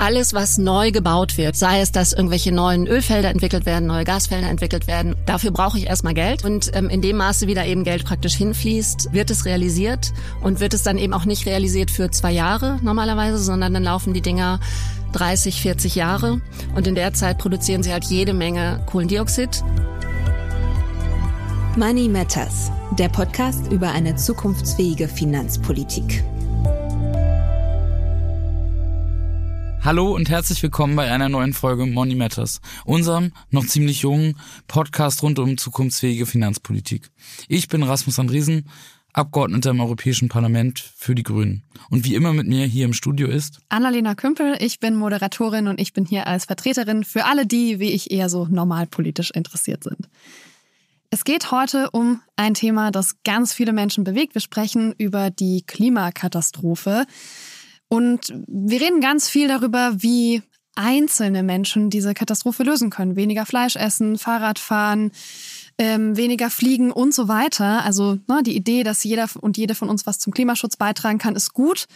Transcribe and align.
alles, 0.00 0.32
was 0.32 0.56
neu 0.58 0.90
gebaut 0.90 1.36
wird, 1.36 1.56
sei 1.56 1.80
es, 1.80 1.92
dass 1.92 2.12
irgendwelche 2.12 2.52
neuen 2.52 2.86
Ölfelder 2.86 3.28
entwickelt 3.28 3.66
werden, 3.66 3.86
neue 3.86 4.04
Gasfelder 4.04 4.48
entwickelt 4.48 4.86
werden, 4.86 5.14
dafür 5.26 5.50
brauche 5.50 5.78
ich 5.78 5.86
erstmal 5.86 6.14
Geld. 6.14 6.44
Und 6.44 6.70
ähm, 6.74 6.88
in 6.88 7.02
dem 7.02 7.18
Maße, 7.18 7.46
wie 7.46 7.54
da 7.54 7.64
eben 7.64 7.84
Geld 7.84 8.04
praktisch 8.04 8.34
hinfließt, 8.34 9.12
wird 9.12 9.30
es 9.30 9.44
realisiert 9.44 10.12
und 10.40 10.60
wird 10.60 10.72
es 10.72 10.82
dann 10.82 10.96
eben 10.96 11.12
auch 11.12 11.26
nicht 11.26 11.44
realisiert 11.46 11.90
für 11.90 12.10
zwei 12.10 12.32
Jahre 12.32 12.78
normalerweise, 12.82 13.38
sondern 13.38 13.74
dann 13.74 13.84
laufen 13.84 14.14
die 14.14 14.22
Dinger 14.22 14.58
30, 15.12 15.60
40 15.60 15.94
Jahre 15.96 16.40
und 16.74 16.86
in 16.86 16.94
der 16.94 17.12
Zeit 17.12 17.38
produzieren 17.38 17.82
sie 17.82 17.92
halt 17.92 18.04
jede 18.04 18.32
Menge 18.32 18.82
Kohlendioxid. 18.86 19.62
Money 21.76 22.08
Matters, 22.08 22.70
der 22.98 23.08
Podcast 23.08 23.70
über 23.70 23.90
eine 23.90 24.16
zukunftsfähige 24.16 25.08
Finanzpolitik. 25.08 26.24
Hallo 29.82 30.14
und 30.14 30.28
herzlich 30.28 30.62
willkommen 30.62 30.94
bei 30.94 31.10
einer 31.10 31.30
neuen 31.30 31.54
Folge 31.54 31.86
Money 31.86 32.14
Matters, 32.14 32.60
unserem 32.84 33.32
noch 33.48 33.64
ziemlich 33.64 34.02
jungen 34.02 34.36
Podcast 34.68 35.22
rund 35.22 35.38
um 35.38 35.56
zukunftsfähige 35.56 36.26
Finanzpolitik. 36.26 37.10
Ich 37.48 37.66
bin 37.66 37.82
Rasmus 37.82 38.18
Andriesen, 38.18 38.68
Abgeordneter 39.14 39.70
im 39.70 39.80
Europäischen 39.80 40.28
Parlament 40.28 40.78
für 40.78 41.14
die 41.14 41.22
Grünen. 41.22 41.62
Und 41.88 42.04
wie 42.04 42.14
immer 42.14 42.34
mit 42.34 42.46
mir 42.46 42.66
hier 42.66 42.84
im 42.84 42.92
Studio 42.92 43.26
ist 43.26 43.60
Annalena 43.70 44.14
Kümpel, 44.14 44.54
ich 44.60 44.80
bin 44.80 44.96
Moderatorin 44.96 45.66
und 45.66 45.80
ich 45.80 45.94
bin 45.94 46.04
hier 46.04 46.26
als 46.26 46.44
Vertreterin 46.44 47.02
für 47.02 47.24
alle 47.24 47.46
die, 47.46 47.80
wie 47.80 47.90
ich 47.90 48.10
eher 48.10 48.28
so 48.28 48.46
normalpolitisch 48.50 49.30
interessiert 49.30 49.84
sind. 49.84 50.10
Es 51.08 51.24
geht 51.24 51.50
heute 51.50 51.90
um 51.90 52.20
ein 52.36 52.52
Thema, 52.52 52.90
das 52.90 53.16
ganz 53.24 53.52
viele 53.54 53.72
Menschen 53.72 54.04
bewegt. 54.04 54.34
Wir 54.34 54.40
sprechen 54.42 54.94
über 54.96 55.30
die 55.30 55.62
Klimakatastrophe. 55.66 57.06
Und 57.90 58.32
wir 58.46 58.80
reden 58.80 59.00
ganz 59.00 59.28
viel 59.28 59.48
darüber, 59.48 59.94
wie 59.96 60.42
einzelne 60.76 61.42
Menschen 61.42 61.90
diese 61.90 62.14
Katastrophe 62.14 62.62
lösen 62.62 62.88
können. 62.88 63.16
Weniger 63.16 63.44
Fleisch 63.44 63.74
essen, 63.74 64.16
Fahrrad 64.16 64.60
fahren, 64.60 65.10
ähm, 65.76 66.16
weniger 66.16 66.50
fliegen 66.50 66.92
und 66.92 67.12
so 67.12 67.26
weiter. 67.26 67.84
Also 67.84 68.18
ne, 68.28 68.42
die 68.44 68.56
Idee, 68.56 68.84
dass 68.84 69.02
jeder 69.02 69.28
und 69.40 69.58
jede 69.58 69.74
von 69.74 69.88
uns 69.88 70.06
was 70.06 70.20
zum 70.20 70.32
Klimaschutz 70.32 70.76
beitragen 70.76 71.18
kann, 71.18 71.34
ist 71.34 71.52
gut. 71.52 71.86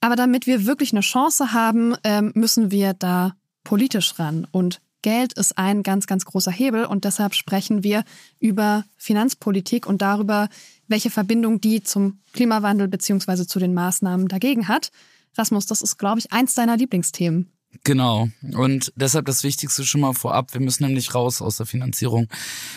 Aber 0.00 0.14
damit 0.14 0.46
wir 0.46 0.64
wirklich 0.64 0.92
eine 0.92 1.00
Chance 1.00 1.52
haben, 1.52 1.96
ähm, 2.04 2.30
müssen 2.34 2.70
wir 2.70 2.94
da 2.94 3.34
politisch 3.64 4.18
ran. 4.20 4.46
Und 4.52 4.80
Geld 5.02 5.32
ist 5.32 5.58
ein 5.58 5.82
ganz, 5.82 6.06
ganz 6.06 6.24
großer 6.24 6.52
Hebel. 6.52 6.84
Und 6.84 7.04
deshalb 7.04 7.34
sprechen 7.34 7.82
wir 7.82 8.04
über 8.38 8.84
Finanzpolitik 8.96 9.86
und 9.88 10.02
darüber, 10.02 10.48
welche 10.86 11.10
Verbindung 11.10 11.60
die 11.60 11.82
zum 11.82 12.20
Klimawandel 12.32 12.86
beziehungsweise 12.86 13.48
zu 13.48 13.58
den 13.58 13.74
Maßnahmen 13.74 14.28
dagegen 14.28 14.68
hat. 14.68 14.92
Rasmus, 15.36 15.66
das 15.66 15.82
ist, 15.82 15.98
glaube 15.98 16.18
ich, 16.18 16.32
eins 16.32 16.54
deiner 16.54 16.76
Lieblingsthemen. 16.76 17.50
Genau. 17.84 18.28
Und 18.54 18.92
deshalb 18.96 19.26
das 19.26 19.44
Wichtigste 19.44 19.84
schon 19.84 20.02
mal 20.02 20.12
vorab. 20.12 20.52
Wir 20.52 20.60
müssen 20.60 20.84
nämlich 20.84 21.14
raus 21.14 21.40
aus 21.40 21.56
der 21.56 21.66
Finanzierung 21.66 22.28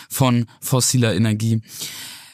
von 0.08 0.46
fossiler 0.60 1.14
Energie. 1.14 1.62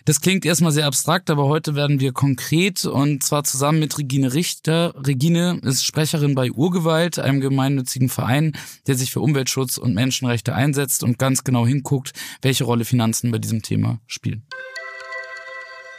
Das 0.05 0.20
klingt 0.20 0.45
erstmal 0.45 0.73
sehr 0.73 0.87
abstrakt, 0.87 1.31
aber 1.31 1.45
heute 1.45 1.77
werden 1.77 2.00
wir 2.00 2.12
konkret 2.12 2.84
und 2.84 3.23
zwar 3.23 3.45
zusammen 3.45 3.78
mit 3.78 3.98
Regine 3.98 4.34
Richter. 4.34 4.95
Regine 4.97 5.61
ist 5.62 5.84
Sprecherin 5.84 6.34
bei 6.34 6.50
Urgewalt, 6.50 7.20
einem 7.20 7.41
gemeinnützigen 7.41 8.09
Verein, 8.09 8.56
der 8.89 8.97
sich 8.97 9.12
für 9.12 9.20
Umweltschutz 9.20 9.78
und 9.78 9.95
Menschenrechte 9.95 10.56
einsetzt 10.56 11.05
und 11.05 11.19
ganz 11.19 11.45
genau 11.45 11.67
hinguckt, 11.67 12.15
welche 12.43 12.65
Rolle 12.65 12.84
Finanzen 12.84 13.31
bei 13.31 13.39
diesem 13.39 13.62
Thema 13.62 14.00
spielen. 14.09 14.45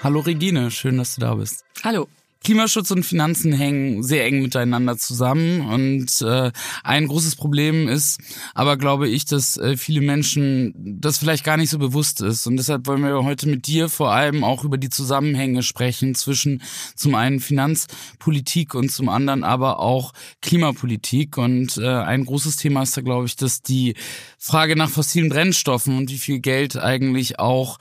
Hallo 0.01 0.19
Regine, 0.19 0.69
schön, 0.69 0.97
dass 0.97 1.15
du 1.15 1.21
da 1.21 1.35
bist. 1.35 1.63
Hallo. 1.81 2.09
Klimaschutz 2.43 2.91
und 2.91 3.05
Finanzen 3.05 3.53
hängen 3.53 4.03
sehr 4.03 4.25
eng 4.25 4.41
miteinander 4.41 4.97
zusammen. 4.97 5.61
Und 5.61 6.21
äh, 6.21 6.51
ein 6.83 7.07
großes 7.07 7.35
Problem 7.35 7.87
ist, 7.87 8.19
aber 8.53 8.77
glaube 8.77 9.07
ich, 9.07 9.25
dass 9.25 9.57
äh, 9.57 9.77
viele 9.77 10.01
Menschen 10.01 10.73
das 10.99 11.17
vielleicht 11.17 11.43
gar 11.43 11.57
nicht 11.57 11.69
so 11.69 11.79
bewusst 11.79 12.21
ist. 12.21 12.45
Und 12.45 12.57
deshalb 12.57 12.85
wollen 12.85 13.03
wir 13.03 13.23
heute 13.23 13.47
mit 13.47 13.67
dir 13.67 13.87
vor 13.89 14.11
allem 14.11 14.43
auch 14.43 14.63
über 14.63 14.77
die 14.77 14.89
Zusammenhänge 14.89 15.63
sprechen 15.63 16.15
zwischen 16.15 16.61
zum 16.95 17.15
einen 17.15 17.39
Finanzpolitik 17.39 18.75
und 18.75 18.91
zum 18.91 19.09
anderen 19.09 19.43
aber 19.43 19.79
auch 19.79 20.11
Klimapolitik. 20.41 21.37
Und 21.37 21.77
äh, 21.77 21.87
ein 21.87 22.25
großes 22.25 22.57
Thema 22.57 22.83
ist 22.83 22.97
da 22.97 23.01
glaube 23.01 23.25
ich, 23.25 23.35
dass 23.35 23.61
die 23.61 23.95
Frage 24.37 24.75
nach 24.75 24.89
fossilen 24.89 25.29
Brennstoffen 25.29 25.97
und 25.97 26.09
wie 26.09 26.17
viel 26.17 26.39
Geld 26.39 26.77
eigentlich 26.77 27.39
auch 27.39 27.79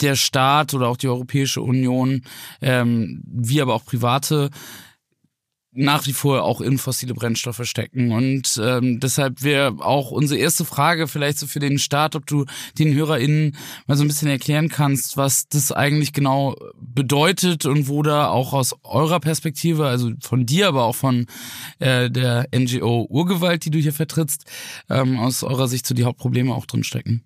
der 0.00 0.16
Staat 0.16 0.74
oder 0.74 0.88
auch 0.88 0.96
die 0.96 1.08
Europäische 1.08 1.62
Union, 1.62 2.22
ähm, 2.60 3.22
wie 3.26 3.60
aber 3.60 3.74
auch 3.74 3.84
private 3.84 4.50
nach 5.76 6.06
wie 6.06 6.12
vor 6.12 6.44
auch 6.44 6.60
in 6.60 6.78
fossile 6.78 7.14
Brennstoffe 7.14 7.64
stecken. 7.64 8.12
Und 8.12 8.60
ähm, 8.62 9.00
deshalb 9.00 9.42
wäre 9.42 9.84
auch 9.84 10.12
unsere 10.12 10.38
erste 10.38 10.64
Frage 10.64 11.08
vielleicht 11.08 11.38
so 11.38 11.46
für 11.46 11.58
den 11.58 11.78
Staat, 11.78 12.14
ob 12.14 12.26
du 12.26 12.44
den 12.78 12.94
HörerInnen 12.94 13.56
mal 13.86 13.96
so 13.96 14.04
ein 14.04 14.08
bisschen 14.08 14.28
erklären 14.28 14.68
kannst, 14.68 15.16
was 15.16 15.48
das 15.48 15.72
eigentlich 15.72 16.12
genau 16.12 16.54
bedeutet 16.80 17.66
und 17.66 17.88
wo 17.88 18.02
da 18.02 18.28
auch 18.28 18.52
aus 18.52 18.76
eurer 18.84 19.18
Perspektive, 19.18 19.88
also 19.88 20.12
von 20.20 20.46
dir, 20.46 20.68
aber 20.68 20.84
auch 20.84 20.94
von 20.94 21.26
äh, 21.80 22.08
der 22.08 22.48
NGO 22.54 23.06
Urgewalt, 23.10 23.64
die 23.64 23.70
du 23.70 23.80
hier 23.80 23.92
vertrittst, 23.92 24.44
ähm, 24.88 25.18
aus 25.18 25.42
eurer 25.42 25.66
Sicht 25.66 25.86
so 25.86 25.94
die 25.94 26.04
Hauptprobleme 26.04 26.54
auch 26.54 26.66
drin 26.66 26.84
stecken. 26.84 27.24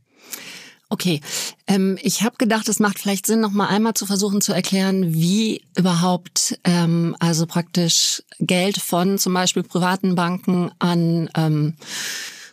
Okay, 0.91 1.21
ähm, 1.67 1.99
ich 2.01 2.23
habe 2.23 2.37
gedacht, 2.39 2.69
es 2.69 2.81
macht 2.81 2.99
vielleicht 2.99 3.27
Sinn, 3.27 3.41
noch 3.41 3.53
mal 3.53 3.67
einmal 3.67 3.93
zu 3.95 4.07
versuchen 4.07 4.41
zu 4.41 4.55
erklären, 4.55 5.13
wie 5.13 5.63
überhaupt 5.77 6.59
ähm, 6.65 7.15
also 7.19 7.47
praktisch 7.47 8.23
Geld 8.41 8.79
von 8.79 9.19
zum 9.19 9.35
Beispiel 9.35 9.63
privaten 9.63 10.15
Banken 10.15 10.71
an 10.79 11.29
ähm, 11.37 11.75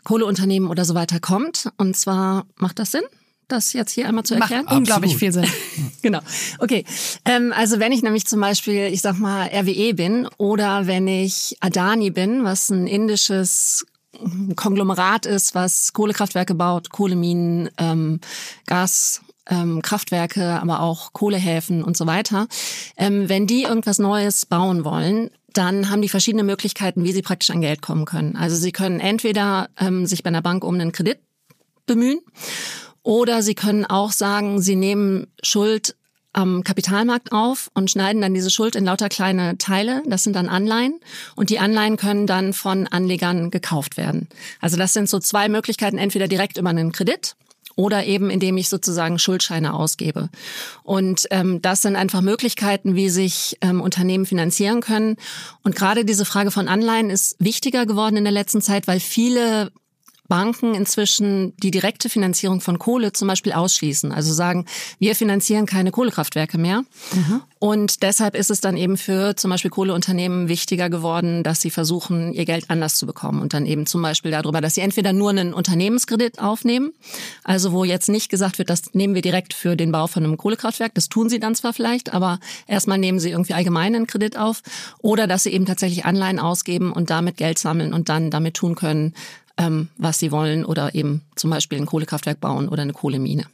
Kohleunternehmen 0.03 0.69
oder 0.69 0.83
so 0.83 0.95
weiter 0.95 1.21
kommt. 1.21 1.69
Und 1.77 1.95
zwar 1.95 2.45
macht 2.57 2.79
das 2.79 2.91
Sinn? 2.91 3.03
das 3.47 3.73
jetzt 3.73 3.91
hier 3.91 4.07
einmal 4.07 4.23
zu 4.23 4.35
erklären? 4.35 4.65
Macht 4.65 4.75
unglaublich 4.75 5.17
viel 5.17 5.31
Sinn. 5.31 5.45
genau. 6.01 6.19
Okay. 6.59 6.83
Ähm, 7.25 7.53
also 7.55 7.79
wenn 7.79 7.91
ich 7.91 8.01
nämlich 8.01 8.25
zum 8.25 8.41
Beispiel, 8.41 8.87
ich 8.91 9.01
sag 9.01 9.19
mal, 9.19 9.47
RWE 9.47 9.93
bin 9.93 10.27
oder 10.37 10.87
wenn 10.87 11.07
ich 11.07 11.55
Adani 11.59 12.09
bin, 12.09 12.43
was 12.43 12.69
ein 12.69 12.87
indisches 12.87 13.85
Konglomerat 14.55 15.25
ist, 15.25 15.55
was 15.55 15.93
Kohlekraftwerke 15.93 16.55
baut, 16.55 16.89
Kohleminen, 16.89 17.69
ähm, 17.77 18.19
Gas, 18.65 19.21
ähm, 19.47 19.81
Kraftwerke, 19.81 20.61
aber 20.61 20.81
auch 20.81 21.13
Kohlehäfen 21.13 21.83
und 21.83 21.97
so 21.97 22.07
weiter. 22.07 22.47
Ähm, 22.97 23.29
wenn 23.29 23.47
die 23.47 23.63
irgendwas 23.63 23.99
Neues 23.99 24.45
bauen 24.45 24.83
wollen, 24.85 25.29
dann 25.53 25.89
haben 25.89 26.01
die 26.01 26.09
verschiedene 26.09 26.43
Möglichkeiten, 26.43 27.03
wie 27.03 27.13
sie 27.13 27.21
praktisch 27.21 27.49
an 27.49 27.61
Geld 27.61 27.81
kommen 27.81 28.05
können. 28.05 28.35
Also 28.35 28.55
sie 28.55 28.71
können 28.71 28.99
entweder 28.99 29.69
ähm, 29.79 30.05
sich 30.05 30.23
bei 30.23 30.27
einer 30.27 30.41
Bank 30.41 30.63
um 30.63 30.75
einen 30.75 30.91
Kredit 30.91 31.19
bemühen 31.85 32.19
oder 33.03 33.41
sie 33.41 33.55
können 33.55 33.85
auch 33.85 34.11
sagen, 34.11 34.61
sie 34.61 34.75
nehmen 34.75 35.27
Schuld 35.43 35.95
am 36.35 36.63
Kapitalmarkt 36.63 37.31
auf 37.31 37.71
und 37.73 37.89
schneiden 37.89 38.21
dann 38.21 38.33
diese 38.33 38.51
Schuld 38.51 38.75
in 38.75 38.85
lauter 38.85 39.09
kleine 39.09 39.57
Teile. 39.57 40.03
Das 40.05 40.23
sind 40.23 40.35
dann 40.35 40.49
Anleihen 40.49 40.99
und 41.35 41.49
die 41.49 41.59
Anleihen 41.59 41.97
können 41.97 42.27
dann 42.27 42.53
von 42.53 42.87
Anlegern 42.87 43.51
gekauft 43.51 43.97
werden. 43.97 44.27
Also 44.59 44.77
das 44.77 44.93
sind 44.93 45.09
so 45.09 45.19
zwei 45.19 45.47
Möglichkeiten, 45.47 45.97
entweder 45.97 46.27
direkt 46.27 46.57
über 46.57 46.69
einen 46.69 46.91
Kredit 46.91 47.35
oder 47.75 48.05
eben 48.05 48.29
indem 48.29 48.57
ich 48.57 48.69
sozusagen 48.69 49.19
Schuldscheine 49.19 49.73
ausgebe. 49.73 50.29
Und 50.83 51.27
ähm, 51.31 51.61
das 51.61 51.81
sind 51.81 51.95
einfach 51.95 52.21
Möglichkeiten, 52.21 52.95
wie 52.95 53.09
sich 53.09 53.57
ähm, 53.61 53.81
Unternehmen 53.81 54.25
finanzieren 54.25 54.81
können. 54.81 55.17
Und 55.63 55.75
gerade 55.75 56.05
diese 56.05 56.25
Frage 56.25 56.51
von 56.51 56.67
Anleihen 56.67 57.09
ist 57.09 57.35
wichtiger 57.39 57.85
geworden 57.85 58.17
in 58.17 58.23
der 58.23 58.33
letzten 58.33 58.61
Zeit, 58.61 58.87
weil 58.87 58.99
viele 58.99 59.71
Banken 60.27 60.73
inzwischen 60.73 61.55
die 61.57 61.71
direkte 61.71 62.09
Finanzierung 62.09 62.61
von 62.61 62.79
Kohle 62.79 63.13
zum 63.13 63.27
Beispiel 63.27 63.53
ausschließen. 63.53 64.11
Also 64.11 64.33
sagen, 64.33 64.65
wir 64.99 65.15
finanzieren 65.15 65.65
keine 65.65 65.91
Kohlekraftwerke 65.91 66.57
mehr. 66.57 66.83
Mhm. 67.13 67.41
Und 67.59 68.03
deshalb 68.03 68.35
ist 68.35 68.51
es 68.51 68.61
dann 68.61 68.77
eben 68.77 68.95
für 68.95 69.35
zum 69.35 69.49
Beispiel 69.49 69.71
Kohleunternehmen 69.71 70.49
wichtiger 70.49 70.89
geworden, 70.89 71.41
dass 71.41 71.61
sie 71.61 71.71
versuchen, 71.71 72.33
ihr 72.33 72.45
Geld 72.45 72.69
anders 72.69 72.95
zu 72.95 73.07
bekommen. 73.07 73.41
Und 73.41 73.53
dann 73.53 73.65
eben 73.65 73.85
zum 73.87 74.01
Beispiel 74.01 74.29
darüber, 74.29 74.61
dass 74.61 74.75
sie 74.75 74.81
entweder 74.81 75.13
nur 75.13 75.31
einen 75.31 75.53
Unternehmenskredit 75.53 76.39
aufnehmen, 76.39 76.91
also 77.43 77.71
wo 77.71 77.83
jetzt 77.83 78.09
nicht 78.09 78.29
gesagt 78.29 78.59
wird, 78.59 78.69
das 78.69 78.93
nehmen 78.93 79.15
wir 79.15 79.23
direkt 79.23 79.53
für 79.53 79.75
den 79.75 79.91
Bau 79.91 80.05
von 80.07 80.23
einem 80.23 80.37
Kohlekraftwerk. 80.37 80.93
Das 80.93 81.09
tun 81.09 81.29
sie 81.29 81.39
dann 81.39 81.55
zwar 81.55 81.73
vielleicht, 81.73 82.13
aber 82.13 82.39
erstmal 82.67 82.97
nehmen 82.97 83.19
sie 83.19 83.31
irgendwie 83.31 83.53
allgemeinen 83.53 84.05
Kredit 84.05 84.37
auf. 84.37 84.61
Oder 84.99 85.25
dass 85.25 85.43
sie 85.43 85.51
eben 85.51 85.65
tatsächlich 85.65 86.05
Anleihen 86.05 86.39
ausgeben 86.39 86.91
und 86.91 87.09
damit 87.09 87.37
Geld 87.37 87.57
sammeln 87.57 87.93
und 87.93 88.09
dann 88.09 88.29
damit 88.29 88.55
tun 88.55 88.75
können, 88.75 89.13
ähm, 89.57 89.89
was 89.97 90.19
sie 90.19 90.31
wollen 90.31 90.65
oder 90.65 90.95
eben 90.95 91.21
zum 91.35 91.49
Beispiel 91.49 91.79
ein 91.79 91.85
Kohlekraftwerk 91.85 92.39
bauen 92.39 92.67
oder 92.67 92.81
eine 92.81 92.93
Kohlemine. 92.93 93.45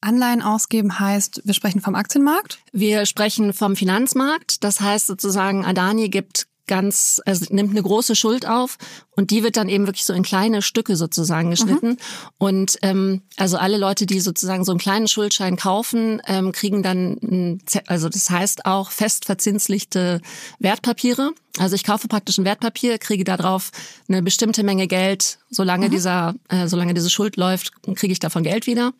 Anleihen 0.00 0.42
ausgeben 0.42 0.98
heißt, 1.00 1.42
wir 1.44 1.54
sprechen 1.54 1.80
vom 1.80 1.94
Aktienmarkt? 1.94 2.58
Wir 2.72 3.06
sprechen 3.06 3.52
vom 3.54 3.74
Finanzmarkt. 3.74 4.62
Das 4.62 4.80
heißt 4.80 5.06
sozusagen, 5.06 5.64
Adani 5.64 6.10
gibt 6.10 6.46
ganz, 6.66 7.20
also 7.26 7.46
nimmt 7.50 7.70
eine 7.70 7.82
große 7.82 8.16
Schuld 8.16 8.48
auf 8.48 8.78
und 9.10 9.30
die 9.30 9.42
wird 9.42 9.56
dann 9.56 9.68
eben 9.68 9.86
wirklich 9.86 10.04
so 10.04 10.12
in 10.12 10.22
kleine 10.22 10.62
Stücke 10.62 10.96
sozusagen 10.96 11.50
geschnitten. 11.50 11.90
Mhm. 11.90 11.96
Und 12.38 12.78
ähm, 12.82 13.22
also 13.36 13.56
alle 13.56 13.76
Leute, 13.76 14.06
die 14.06 14.20
sozusagen 14.20 14.64
so 14.64 14.72
einen 14.72 14.78
kleinen 14.78 15.08
Schuldschein 15.08 15.56
kaufen, 15.56 16.22
ähm, 16.26 16.52
kriegen 16.52 16.82
dann, 16.82 17.60
also 17.86 18.08
das 18.08 18.30
heißt 18.30 18.66
auch 18.66 18.90
fest 18.90 19.24
verzinslichte 19.24 20.20
Wertpapiere. 20.58 21.32
Also 21.58 21.76
ich 21.76 21.84
kaufe 21.84 22.08
praktisch 22.08 22.38
ein 22.38 22.44
Wertpapier, 22.44 22.98
kriege 22.98 23.24
darauf 23.24 23.70
eine 24.08 24.22
bestimmte 24.22 24.64
Menge 24.64 24.88
Geld, 24.88 25.38
solange 25.50 25.86
mhm. 25.86 25.90
dieser, 25.90 26.34
äh, 26.48 26.66
solange 26.66 26.94
diese 26.94 27.10
Schuld 27.10 27.36
läuft, 27.36 27.72
kriege 27.94 28.12
ich 28.12 28.20
davon 28.20 28.42
Geld 28.42 28.66
wieder. 28.66 28.92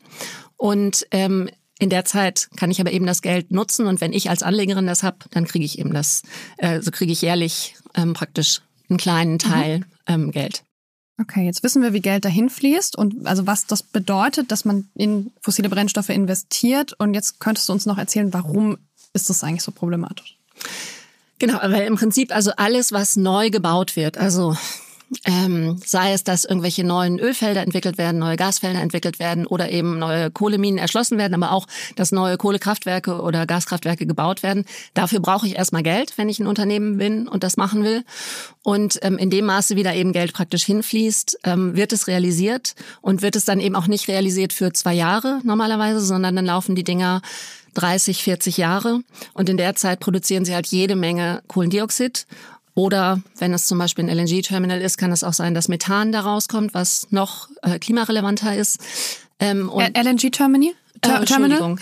Und 0.57 1.07
ähm, 1.11 1.49
in 1.85 1.91
der 1.91 2.07
Zeit 2.07 2.49
kann 2.57 2.71
ich 2.71 2.81
aber 2.81 2.93
eben 2.93 3.07
das 3.07 3.21
Geld 3.21 3.51
nutzen 3.51 3.87
und 3.87 4.01
wenn 4.01 4.15
ich 4.15 4.31
als 4.31 4.43
Anlegerin 4.43 4.87
das 4.87 5.03
habe, 5.03 5.19
dann 5.31 5.47
kriege 5.47 5.67
ich 5.67 5.79
eben 5.79 5.93
das, 5.93 6.23
äh, 6.57 6.81
so 6.81 6.91
kriege 6.91 7.13
ich 7.13 7.21
jährlich 7.21 7.77
ähm, 7.95 8.15
praktisch 8.15 8.63
einen 8.89 8.97
kleinen 8.97 9.39
Teil 9.39 9.81
mhm. 9.81 9.85
ähm, 10.07 10.31
Geld. 10.31 10.65
Okay, 11.21 11.45
jetzt 11.45 11.63
wissen 11.63 11.83
wir, 11.83 11.93
wie 11.93 12.01
Geld 12.01 12.25
dahin 12.25 12.49
fließt 12.49 12.97
und 12.97 13.27
also 13.27 13.47
was 13.47 13.67
das 13.67 13.83
bedeutet, 13.83 14.51
dass 14.51 14.65
man 14.65 14.89
in 14.95 15.31
fossile 15.43 15.69
Brennstoffe 15.69 16.09
investiert. 16.09 16.95
Und 16.99 17.15
jetzt 17.15 17.39
könntest 17.39 17.69
du 17.69 17.73
uns 17.75 17.87
noch 17.87 17.99
erzählen, 17.99 18.33
warum 18.33 18.79
ist 19.13 19.31
das 19.31 19.45
eigentlich 19.45 19.63
so 19.63 19.71
problematisch? 19.71 20.39
Genau, 21.39 21.59
weil 21.63 21.87
im 21.87 21.97
Prinzip 21.97 22.35
also 22.35 22.53
alles, 22.57 22.91
was 22.93 23.15
neu 23.15 23.51
gebaut 23.51 23.95
wird, 23.95 24.17
also 24.17 24.57
ähm, 25.25 25.81
sei 25.85 26.13
es, 26.13 26.25
dass 26.25 26.45
irgendwelche 26.45 26.85
neuen 26.85 27.19
Ölfelder 27.19 27.63
entwickelt 27.63 27.99
werden, 27.99 28.19
neue 28.19 28.37
Gasfelder 28.37 28.81
entwickelt 28.81 29.19
werden 29.19 29.47
oder 29.47 29.71
eben 29.71 29.99
neue 29.99 30.31
Kohleminen 30.31 30.79
erschlossen 30.79 31.19
werden, 31.19 31.35
aber 31.35 31.53
auch, 31.53 31.67
dass 31.97 32.13
neue 32.13 32.37
Kohlekraftwerke 32.37 33.21
oder 33.21 33.47
Gaskraftwerke 33.47 34.07
gebaut 34.07 34.43
werden. 34.43 34.65
Dafür 34.95 35.21
brauche 35.21 35.47
ich 35.47 35.57
erstmal 35.57 35.83
Geld, 35.83 36.17
wenn 36.17 36.29
ich 36.29 36.41
ein 36.41 36.47
Unternehmen 36.47 36.99
bin 36.99 37.29
und 37.29 37.45
das 37.45 37.57
machen 37.57 37.85
will. 37.85 38.05
Und 38.63 38.99
ähm, 39.03 39.19
in 39.19 39.31
dem 39.31 39.47
Maße, 39.47 39.77
wie 39.77 39.83
da 39.83 39.93
eben 39.93 40.13
Geld 40.13 40.33
praktisch 40.33 40.65
hinfließt, 40.65 41.41
ähm, 41.45 41.77
wird 41.77 41.93
es 41.93 42.07
realisiert 42.07 42.75
und 43.03 43.23
wird 43.23 43.37
es 43.37 43.45
dann 43.45 43.61
eben 43.61 43.77
auch 43.77 43.87
nicht 43.87 44.09
realisiert 44.09 44.53
für 44.53 44.73
zwei 44.73 44.95
Jahre 44.95 45.41
normalerweise, 45.45 46.01
sondern 46.01 46.37
dann 46.37 46.47
laufen 46.47 46.75
die 46.75 46.85
Dinger 46.85 47.21
30, 47.75 48.23
40 48.23 48.57
Jahre 48.57 49.01
und 49.33 49.49
in 49.49 49.57
der 49.57 49.75
Zeit 49.75 50.01
produzieren 50.01 50.45
sie 50.45 50.55
halt 50.55 50.69
jede 50.69 50.97
Menge 50.97 51.43
Kohlendioxid 51.49 52.27
oder 52.75 53.23
wenn 53.39 53.53
es 53.55 53.67
zum 53.67 53.79
Beispiel 53.79 54.09
ein 54.09 54.19
LNG-Terminal 54.19 54.81
ist, 54.81 54.99
kann 54.99 55.13
es 55.13 55.23
auch 55.23 55.33
sein, 55.33 55.55
dass 55.55 55.69
Methan 55.69 56.13
daraus 56.13 56.49
kommt, 56.49 56.75
was 56.75 57.07
noch 57.11 57.49
äh, 57.63 57.79
klimarelevanter 57.79 58.57
ist. 58.57 58.79
Ähm, 59.39 59.71
LNG-Terminal? 59.71 60.73
Ter 61.05 61.21
Entschuldigung. 61.21 61.81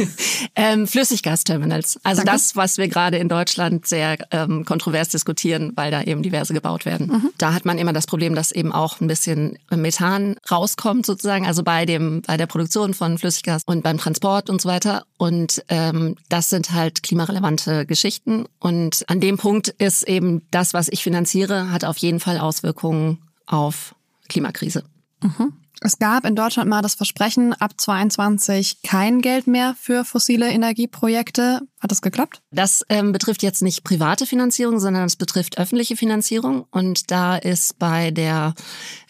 ähm, 0.56 0.86
Flüssiggasterminals. 0.86 1.98
Also 2.02 2.22
Danke. 2.22 2.32
das, 2.32 2.56
was 2.56 2.78
wir 2.78 2.88
gerade 2.88 3.16
in 3.18 3.28
Deutschland 3.28 3.86
sehr 3.86 4.16
ähm, 4.30 4.64
kontrovers 4.64 5.08
diskutieren, 5.08 5.72
weil 5.74 5.90
da 5.90 6.02
eben 6.02 6.22
diverse 6.22 6.54
gebaut 6.54 6.84
werden. 6.84 7.06
Mhm. 7.06 7.30
Da 7.38 7.52
hat 7.52 7.64
man 7.64 7.78
immer 7.78 7.92
das 7.92 8.06
Problem, 8.06 8.34
dass 8.34 8.50
eben 8.50 8.72
auch 8.72 9.00
ein 9.00 9.06
bisschen 9.06 9.58
Methan 9.70 10.36
rauskommt 10.50 11.06
sozusagen, 11.06 11.46
also 11.46 11.62
bei 11.62 11.86
dem 11.86 12.22
bei 12.26 12.36
der 12.36 12.46
Produktion 12.46 12.94
von 12.94 13.18
Flüssiggas 13.18 13.62
und 13.66 13.82
beim 13.82 13.98
Transport 13.98 14.50
und 14.50 14.60
so 14.60 14.68
weiter. 14.68 15.04
Und 15.18 15.64
ähm, 15.68 16.16
das 16.28 16.50
sind 16.50 16.72
halt 16.72 17.02
klimarelevante 17.02 17.86
Geschichten. 17.86 18.46
Und 18.58 19.04
an 19.08 19.20
dem 19.20 19.38
Punkt 19.38 19.68
ist 19.68 20.02
eben 20.04 20.42
das, 20.50 20.74
was 20.74 20.88
ich 20.88 21.02
finanziere, 21.02 21.70
hat 21.70 21.84
auf 21.84 21.98
jeden 21.98 22.20
Fall 22.20 22.38
Auswirkungen 22.38 23.18
auf 23.46 23.94
Klimakrise. 24.28 24.84
Mhm. 25.22 25.52
Es 25.86 25.98
gab 25.98 26.24
in 26.24 26.34
Deutschland 26.34 26.70
mal 26.70 26.80
das 26.80 26.94
Versprechen, 26.94 27.52
ab 27.52 27.72
22 27.76 28.80
kein 28.80 29.20
Geld 29.20 29.46
mehr 29.46 29.76
für 29.78 30.06
fossile 30.06 30.50
Energieprojekte. 30.50 31.60
Hat 31.84 31.90
das 31.90 32.00
geklappt? 32.00 32.40
Das 32.50 32.82
ähm, 32.88 33.12
betrifft 33.12 33.42
jetzt 33.42 33.60
nicht 33.60 33.84
private 33.84 34.24
Finanzierung, 34.24 34.80
sondern 34.80 35.04
es 35.04 35.16
betrifft 35.16 35.58
öffentliche 35.58 35.96
Finanzierung. 35.96 36.64
Und 36.70 37.10
da 37.10 37.36
ist 37.36 37.78
bei 37.78 38.10
der 38.10 38.54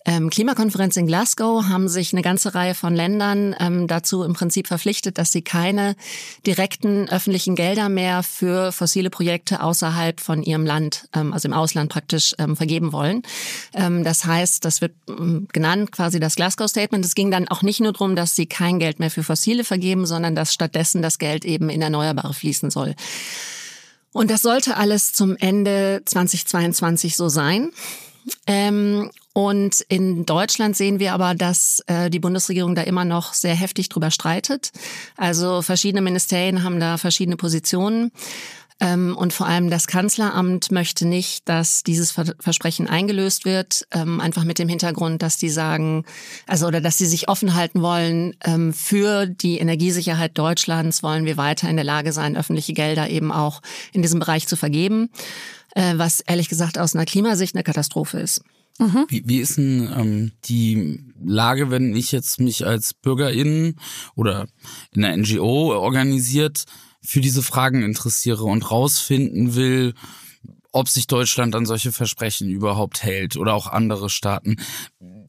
ähm, 0.06 0.28
Klimakonferenz 0.28 0.96
in 0.98 1.06
Glasgow 1.06 1.64
haben 1.64 1.88
sich 1.88 2.12
eine 2.12 2.20
ganze 2.20 2.54
Reihe 2.54 2.74
von 2.74 2.94
Ländern 2.94 3.56
ähm, 3.58 3.86
dazu 3.86 4.22
im 4.22 4.34
Prinzip 4.34 4.66
verpflichtet, 4.66 5.16
dass 5.16 5.32
sie 5.32 5.40
keine 5.40 5.96
direkten 6.46 7.08
öffentlichen 7.08 7.54
Gelder 7.54 7.88
mehr 7.88 8.22
für 8.22 8.70
fossile 8.70 9.08
Projekte 9.08 9.62
außerhalb 9.62 10.20
von 10.20 10.42
ihrem 10.42 10.66
Land, 10.66 11.08
ähm, 11.14 11.32
also 11.32 11.48
im 11.48 11.54
Ausland 11.54 11.90
praktisch, 11.90 12.34
ähm, 12.38 12.54
vergeben 12.54 12.92
wollen. 12.92 13.22
Ähm, 13.72 14.04
das 14.04 14.26
heißt, 14.26 14.64
das 14.64 14.82
wird 14.82 14.92
ähm, 15.08 15.48
genannt 15.52 15.90
quasi 15.90 16.20
das 16.20 16.36
Glasgow 16.36 16.68
Statement. 16.68 17.04
Es 17.04 17.14
ging 17.14 17.30
dann 17.30 17.48
auch 17.48 17.62
nicht 17.62 17.80
nur 17.80 17.92
darum, 17.92 18.14
dass 18.14 18.36
sie 18.36 18.46
kein 18.46 18.78
Geld 18.78 18.98
mehr 18.98 19.10
für 19.10 19.22
fossile 19.22 19.64
vergeben, 19.64 20.04
sondern 20.04 20.34
dass 20.34 20.52
stattdessen 20.52 21.00
das 21.00 21.18
Geld 21.18 21.46
eben 21.46 21.70
in 21.70 21.80
Erneuerbare 21.80 22.34
fließen 22.34 22.63
soll. 22.70 22.94
Und 24.12 24.30
das 24.30 24.42
sollte 24.42 24.76
alles 24.76 25.12
zum 25.12 25.36
Ende 25.36 26.02
2022 26.04 27.16
so 27.16 27.28
sein. 27.28 27.72
Ähm, 28.46 29.10
und 29.32 29.80
in 29.88 30.24
Deutschland 30.24 30.76
sehen 30.76 31.00
wir 31.00 31.12
aber, 31.12 31.34
dass 31.34 31.82
äh, 31.88 32.08
die 32.08 32.20
Bundesregierung 32.20 32.76
da 32.76 32.82
immer 32.82 33.04
noch 33.04 33.34
sehr 33.34 33.56
heftig 33.56 33.88
drüber 33.88 34.12
streitet. 34.12 34.70
Also 35.16 35.60
verschiedene 35.60 36.02
Ministerien 36.02 36.62
haben 36.62 36.78
da 36.78 36.96
verschiedene 36.96 37.36
Positionen. 37.36 38.12
Ähm, 38.80 39.16
und 39.16 39.32
vor 39.32 39.46
allem 39.46 39.70
das 39.70 39.86
Kanzleramt 39.86 40.72
möchte 40.72 41.06
nicht, 41.06 41.48
dass 41.48 41.84
dieses 41.84 42.10
Versprechen 42.10 42.88
eingelöst 42.88 43.44
wird, 43.44 43.86
ähm, 43.92 44.20
einfach 44.20 44.44
mit 44.44 44.58
dem 44.58 44.68
Hintergrund, 44.68 45.22
dass 45.22 45.36
die 45.36 45.48
sagen, 45.48 46.04
also 46.46 46.66
oder 46.66 46.80
dass 46.80 46.98
sie 46.98 47.06
sich 47.06 47.28
offen 47.28 47.54
halten 47.54 47.82
wollen, 47.82 48.34
ähm, 48.44 48.72
für 48.72 49.26
die 49.26 49.58
Energiesicherheit 49.58 50.36
Deutschlands 50.36 51.04
wollen 51.04 51.24
wir 51.24 51.36
weiter 51.36 51.68
in 51.70 51.76
der 51.76 51.84
Lage 51.84 52.12
sein, 52.12 52.36
öffentliche 52.36 52.72
Gelder 52.72 53.08
eben 53.08 53.30
auch 53.30 53.62
in 53.92 54.02
diesem 54.02 54.18
Bereich 54.18 54.48
zu 54.48 54.56
vergeben, 54.56 55.10
äh, 55.76 55.94
was 55.96 56.20
ehrlich 56.20 56.48
gesagt 56.48 56.76
aus 56.76 56.96
einer 56.96 57.06
Klimasicht 57.06 57.54
eine 57.54 57.62
Katastrophe 57.62 58.18
ist. 58.18 58.42
Mhm. 58.80 59.06
Wie, 59.08 59.22
wie 59.24 59.38
ist 59.38 59.56
denn 59.56 59.88
ähm, 59.96 60.32
die 60.46 61.00
Lage, 61.22 61.70
wenn 61.70 61.94
ich 61.94 62.10
jetzt 62.10 62.40
mich 62.40 62.66
als 62.66 62.92
Bürgerin 62.92 63.76
oder 64.16 64.46
in 64.90 65.04
einer 65.04 65.16
NGO 65.16 65.72
organisiert 65.72 66.64
für 67.04 67.20
diese 67.20 67.42
Fragen 67.42 67.82
interessiere 67.82 68.44
und 68.44 68.70
rausfinden 68.70 69.54
will, 69.54 69.94
ob 70.72 70.88
sich 70.88 71.06
Deutschland 71.06 71.54
an 71.54 71.66
solche 71.66 71.92
Versprechen 71.92 72.48
überhaupt 72.48 73.02
hält 73.04 73.36
oder 73.36 73.54
auch 73.54 73.68
andere 73.68 74.10
Staaten. 74.10 74.56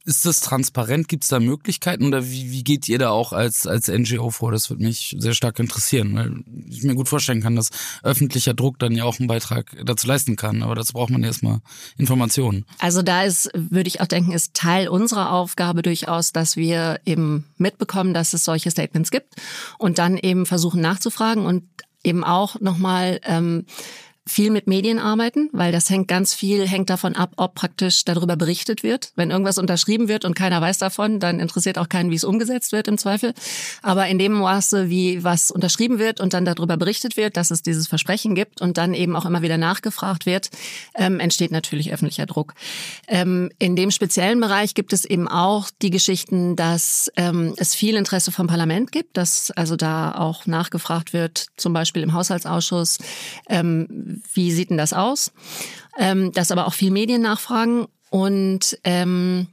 Ist 0.05 0.25
das 0.25 0.39
transparent? 0.39 1.07
Gibt 1.07 1.23
es 1.23 1.29
da 1.29 1.39
Möglichkeiten 1.39 2.05
oder 2.05 2.23
wie, 2.29 2.51
wie 2.51 2.63
geht 2.63 2.87
ihr 2.87 2.99
da 2.99 3.09
auch 3.09 3.33
als, 3.33 3.65
als 3.65 3.87
NGO 3.87 4.29
vor? 4.29 4.51
Das 4.51 4.69
würde 4.69 4.83
mich 4.83 5.15
sehr 5.17 5.33
stark 5.33 5.57
interessieren, 5.57 6.15
weil 6.15 6.43
ich 6.69 6.83
mir 6.83 6.93
gut 6.93 7.09
vorstellen 7.09 7.41
kann, 7.41 7.55
dass 7.55 7.71
öffentlicher 8.03 8.53
Druck 8.53 8.77
dann 8.77 8.93
ja 8.93 9.03
auch 9.03 9.19
einen 9.19 9.27
Beitrag 9.27 9.75
dazu 9.83 10.05
leisten 10.05 10.35
kann. 10.35 10.61
Aber 10.61 10.75
dazu 10.75 10.93
braucht 10.93 11.09
man 11.09 11.23
erstmal 11.23 11.59
Informationen. 11.97 12.65
Also 12.77 13.01
da 13.01 13.23
ist, 13.23 13.49
würde 13.55 13.87
ich 13.87 13.99
auch 13.99 14.05
denken, 14.05 14.31
ist 14.31 14.53
Teil 14.53 14.89
unserer 14.89 15.31
Aufgabe 15.31 15.81
durchaus, 15.81 16.31
dass 16.31 16.55
wir 16.55 16.99
eben 17.05 17.45
mitbekommen, 17.57 18.13
dass 18.13 18.33
es 18.33 18.45
solche 18.45 18.69
Statements 18.69 19.09
gibt 19.09 19.33
und 19.79 19.97
dann 19.97 20.17
eben 20.17 20.45
versuchen 20.45 20.81
nachzufragen 20.81 21.47
und 21.47 21.63
eben 22.03 22.23
auch 22.23 22.61
nochmal 22.61 23.19
ähm, 23.23 23.65
viel 24.27 24.49
mit 24.49 24.65
Medien 24.65 24.97
arbeiten, 24.97 25.49
weil 25.51 25.71
das 25.71 25.89
hängt 25.89 26.07
ganz 26.07 26.33
viel, 26.33 26.67
hängt 26.67 26.89
davon 26.89 27.15
ab, 27.15 27.33
ob 27.37 27.53
praktisch 27.53 28.05
darüber 28.05 28.35
berichtet 28.35 28.81
wird. 28.81 29.11
Wenn 29.15 29.29
irgendwas 29.29 29.59
unterschrieben 29.59 30.07
wird 30.07 30.25
und 30.25 30.35
keiner 30.35 30.59
weiß 30.61 30.79
davon, 30.79 31.19
dann 31.19 31.39
interessiert 31.39 31.77
auch 31.77 31.89
keinen, 31.89 32.09
wie 32.09 32.15
es 32.15 32.23
umgesetzt 32.23 32.71
wird 32.71 32.87
im 32.87 32.97
Zweifel. 32.97 33.35
Aber 33.83 34.07
in 34.07 34.17
dem 34.17 34.33
Maße, 34.33 34.89
wie 34.89 35.23
was 35.23 35.51
unterschrieben 35.51 35.99
wird 35.99 36.19
und 36.19 36.33
dann 36.33 36.43
darüber 36.43 36.75
berichtet 36.75 37.17
wird, 37.17 37.37
dass 37.37 37.51
es 37.51 37.61
dieses 37.61 37.87
Versprechen 37.87 38.33
gibt 38.33 38.61
und 38.61 38.79
dann 38.79 38.95
eben 38.95 39.15
auch 39.15 39.25
immer 39.25 39.43
wieder 39.43 39.59
nachgefragt 39.59 40.25
wird, 40.25 40.49
ähm, 40.95 41.19
entsteht 41.19 41.51
natürlich 41.51 41.93
öffentlicher 41.93 42.25
Druck. 42.25 42.55
Ähm, 43.07 43.51
in 43.59 43.75
dem 43.75 43.91
speziellen 43.91 44.41
Bereich 44.41 44.73
gibt 44.73 44.91
es 44.91 45.05
eben 45.05 45.27
auch 45.27 45.69
die 45.83 45.91
Geschichten, 45.91 46.55
dass 46.55 47.11
ähm, 47.15 47.53
es 47.57 47.75
viel 47.75 47.95
Interesse 47.95 48.31
vom 48.31 48.47
Parlament 48.47 48.91
gibt, 48.91 49.17
dass 49.17 49.51
also 49.51 49.75
da 49.75 50.15
auch 50.15 50.47
nachgefragt 50.47 51.13
wird, 51.13 51.47
zum 51.57 51.73
Beispiel 51.73 52.01
im 52.01 52.13
Haushaltsausschuss, 52.13 52.97
ähm, 53.49 54.14
wie 54.33 54.51
sieht 54.51 54.69
denn 54.69 54.77
das 54.77 54.93
aus? 54.93 55.31
Ähm, 55.97 56.31
dass 56.31 56.51
aber 56.51 56.67
auch 56.67 56.73
viel 56.73 56.91
Medien 56.91 57.21
nachfragen 57.21 57.87
und 58.09 58.77
ähm, 58.83 59.47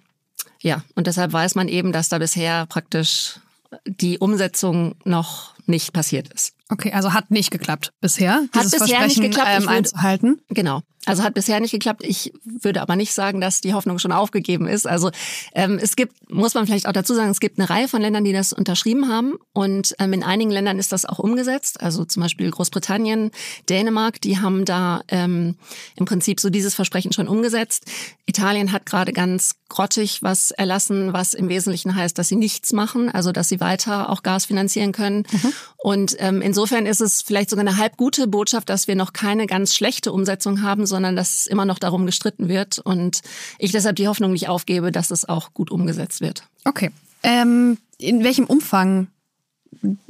ja, 0.60 0.82
und 0.94 1.06
deshalb 1.06 1.32
weiß 1.32 1.54
man 1.54 1.68
eben, 1.68 1.92
dass 1.92 2.08
da 2.08 2.18
bisher 2.18 2.66
praktisch 2.66 3.40
die 3.86 4.18
Umsetzung 4.18 4.94
noch 5.04 5.54
nicht 5.66 5.92
passiert 5.92 6.32
ist. 6.32 6.54
Okay, 6.68 6.92
also 6.92 7.12
hat 7.12 7.30
nicht 7.30 7.50
geklappt 7.50 7.92
bisher. 8.00 8.42
Hat 8.52 8.70
bisher 8.70 9.06
nicht 9.06 9.20
geklappt, 9.20 9.48
ähm, 9.50 9.68
einzuhalten. 9.68 10.40
Genau. 10.48 10.82
Also 11.04 11.24
hat 11.24 11.34
bisher 11.34 11.58
nicht 11.58 11.72
geklappt. 11.72 12.02
Ich 12.04 12.32
würde 12.44 12.80
aber 12.80 12.94
nicht 12.94 13.12
sagen, 13.12 13.40
dass 13.40 13.60
die 13.60 13.74
Hoffnung 13.74 13.98
schon 13.98 14.12
aufgegeben 14.12 14.68
ist. 14.68 14.86
Also 14.86 15.10
ähm, 15.52 15.80
es 15.82 15.96
gibt, 15.96 16.30
muss 16.30 16.54
man 16.54 16.66
vielleicht 16.66 16.86
auch 16.86 16.92
dazu 16.92 17.14
sagen, 17.14 17.30
es 17.30 17.40
gibt 17.40 17.58
eine 17.58 17.68
Reihe 17.68 17.88
von 17.88 18.00
Ländern, 18.00 18.22
die 18.22 18.32
das 18.32 18.52
unterschrieben 18.52 19.08
haben. 19.08 19.34
Und 19.52 19.96
ähm, 19.98 20.12
in 20.12 20.22
einigen 20.22 20.52
Ländern 20.52 20.78
ist 20.78 20.92
das 20.92 21.04
auch 21.04 21.18
umgesetzt. 21.18 21.80
Also 21.80 22.04
zum 22.04 22.22
Beispiel 22.22 22.48
Großbritannien, 22.48 23.32
Dänemark, 23.68 24.20
die 24.20 24.38
haben 24.38 24.64
da 24.64 25.02
ähm, 25.08 25.56
im 25.96 26.04
Prinzip 26.04 26.38
so 26.38 26.50
dieses 26.50 26.74
Versprechen 26.74 27.12
schon 27.12 27.26
umgesetzt. 27.26 27.84
Italien 28.26 28.70
hat 28.70 28.86
gerade 28.86 29.12
ganz 29.12 29.56
grottig 29.68 30.22
was 30.22 30.52
erlassen, 30.52 31.12
was 31.12 31.34
im 31.34 31.48
Wesentlichen 31.48 31.96
heißt, 31.96 32.16
dass 32.16 32.28
sie 32.28 32.36
nichts 32.36 32.72
machen, 32.72 33.10
also 33.10 33.32
dass 33.32 33.48
sie 33.48 33.58
weiter 33.58 34.10
auch 34.10 34.22
Gas 34.22 34.44
finanzieren 34.44 34.92
können. 34.92 35.24
Mhm. 35.32 35.52
Und 35.78 36.16
ähm, 36.18 36.42
insofern 36.42 36.86
ist 36.86 37.00
es 37.00 37.22
vielleicht 37.22 37.50
sogar 37.50 37.66
eine 37.66 37.78
halb 37.78 37.96
gute 37.96 38.26
Botschaft, 38.28 38.68
dass 38.68 38.86
wir 38.86 38.94
noch 38.94 39.12
keine 39.12 39.46
ganz 39.46 39.74
schlechte 39.74 40.12
Umsetzung 40.12 40.62
haben, 40.62 40.86
sondern 40.92 41.16
dass 41.16 41.48
immer 41.48 41.64
noch 41.64 41.80
darum 41.80 42.06
gestritten 42.06 42.48
wird 42.48 42.78
und 42.78 43.22
ich 43.58 43.72
deshalb 43.72 43.96
die 43.96 44.06
Hoffnung 44.06 44.32
nicht 44.32 44.48
aufgebe, 44.48 44.92
dass 44.92 45.10
es 45.10 45.28
auch 45.28 45.52
gut 45.54 45.70
umgesetzt 45.70 46.20
wird. 46.20 46.44
Okay. 46.64 46.90
Ähm, 47.24 47.78
in 47.98 48.22
welchem 48.22 48.44
Umfang 48.44 49.08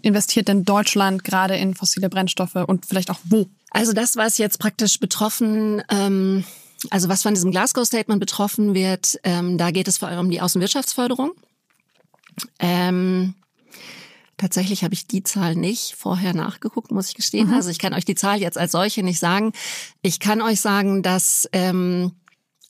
investiert 0.03 0.49
denn 0.49 0.65
Deutschland 0.65 1.25
gerade 1.25 1.57
in 1.57 1.75
fossile 1.75 2.09
Brennstoffe 2.09 2.57
und 2.57 2.85
vielleicht 2.85 3.11
auch 3.11 3.21
wo? 3.25 3.47
Also 3.71 3.93
das, 3.93 4.17
was 4.17 4.39
jetzt 4.39 4.59
praktisch 4.59 4.99
betroffen, 4.99 5.83
ähm, 5.89 6.45
also 6.91 7.09
was 7.09 7.23
von 7.23 7.35
diesem 7.35 7.53
Glasgow-Statement 7.53 8.21
betroffen 8.21 8.75
wird, 8.75 9.19
ähm, 9.25 9.57
da 9.57 9.71
geht 9.71 9.89
es 9.89 9.99
vor 9.99 10.09
allem 10.09 10.21
um 10.21 10.31
die 10.31 10.41
Außenwirtschaftsförderung. 10.41 11.33
Ähm, 12.59 13.35
Tatsächlich 14.43 14.83
habe 14.83 14.93
ich 14.93 15.07
die 15.07 15.23
Zahl 15.23 15.55
nicht 15.55 15.95
vorher 15.95 16.35
nachgeguckt, 16.35 16.91
muss 16.91 17.07
ich 17.07 17.15
gestehen. 17.15 17.51
Mhm. 17.51 17.55
Also 17.55 17.71
ich 17.71 17.79
kann 17.79 17.95
euch 17.95 18.05
die 18.05 18.17
Zahl 18.17 18.41
jetzt 18.41 18.59
als 18.59 18.73
solche 18.73 19.05
nicht 19.05 19.21
sagen. 19.21 19.53
Ich 20.03 20.19
kann 20.19 20.43
euch 20.43 20.61
sagen, 20.61 21.05
dass 21.05 21.49
ähm, 21.53 22.11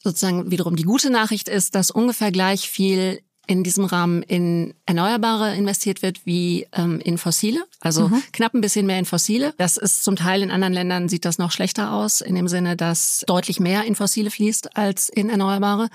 sozusagen 0.03 0.51
wiederum 0.51 0.77
die 0.77 0.83
gute 0.83 1.09
Nachricht 1.09 1.49
ist, 1.49 1.75
dass 1.75 1.91
ungefähr 1.91 2.31
gleich 2.31 2.69
viel 2.69 3.23
in 3.47 3.65
diesem 3.65 3.85
Rahmen 3.85 4.23
in 4.23 4.73
Erneuerbare 4.87 5.55
investiert 5.57 6.03
wird 6.03 6.25
wie 6.25 6.67
ähm, 6.73 7.01
in 7.01 7.19
fossile, 7.19 7.65
also 7.81 8.09
mhm. 8.09 8.23
knapp 8.33 8.55
ein 8.55 8.61
bisschen 8.61 8.87
mehr 8.87 8.99
in 8.99 9.05
fossile. 9.05 9.53
Das 9.59 9.77
ist 9.77 10.05
zum 10.05 10.15
Teil 10.15 10.43
in 10.43 10.53
anderen 10.53 10.73
Ländern 10.73 11.09
sieht 11.09 11.25
das 11.25 11.39
noch 11.39 11.51
schlechter 11.51 11.93
aus, 11.93 12.21
in 12.21 12.37
dem 12.37 12.47
Sinne, 12.47 12.77
dass 12.77 13.25
deutlich 13.27 13.59
mehr 13.59 13.85
in 13.85 13.97
fossile 13.97 14.31
fließt 14.31 14.77
als 14.77 15.09
in 15.09 15.29
Erneuerbare. 15.29 15.89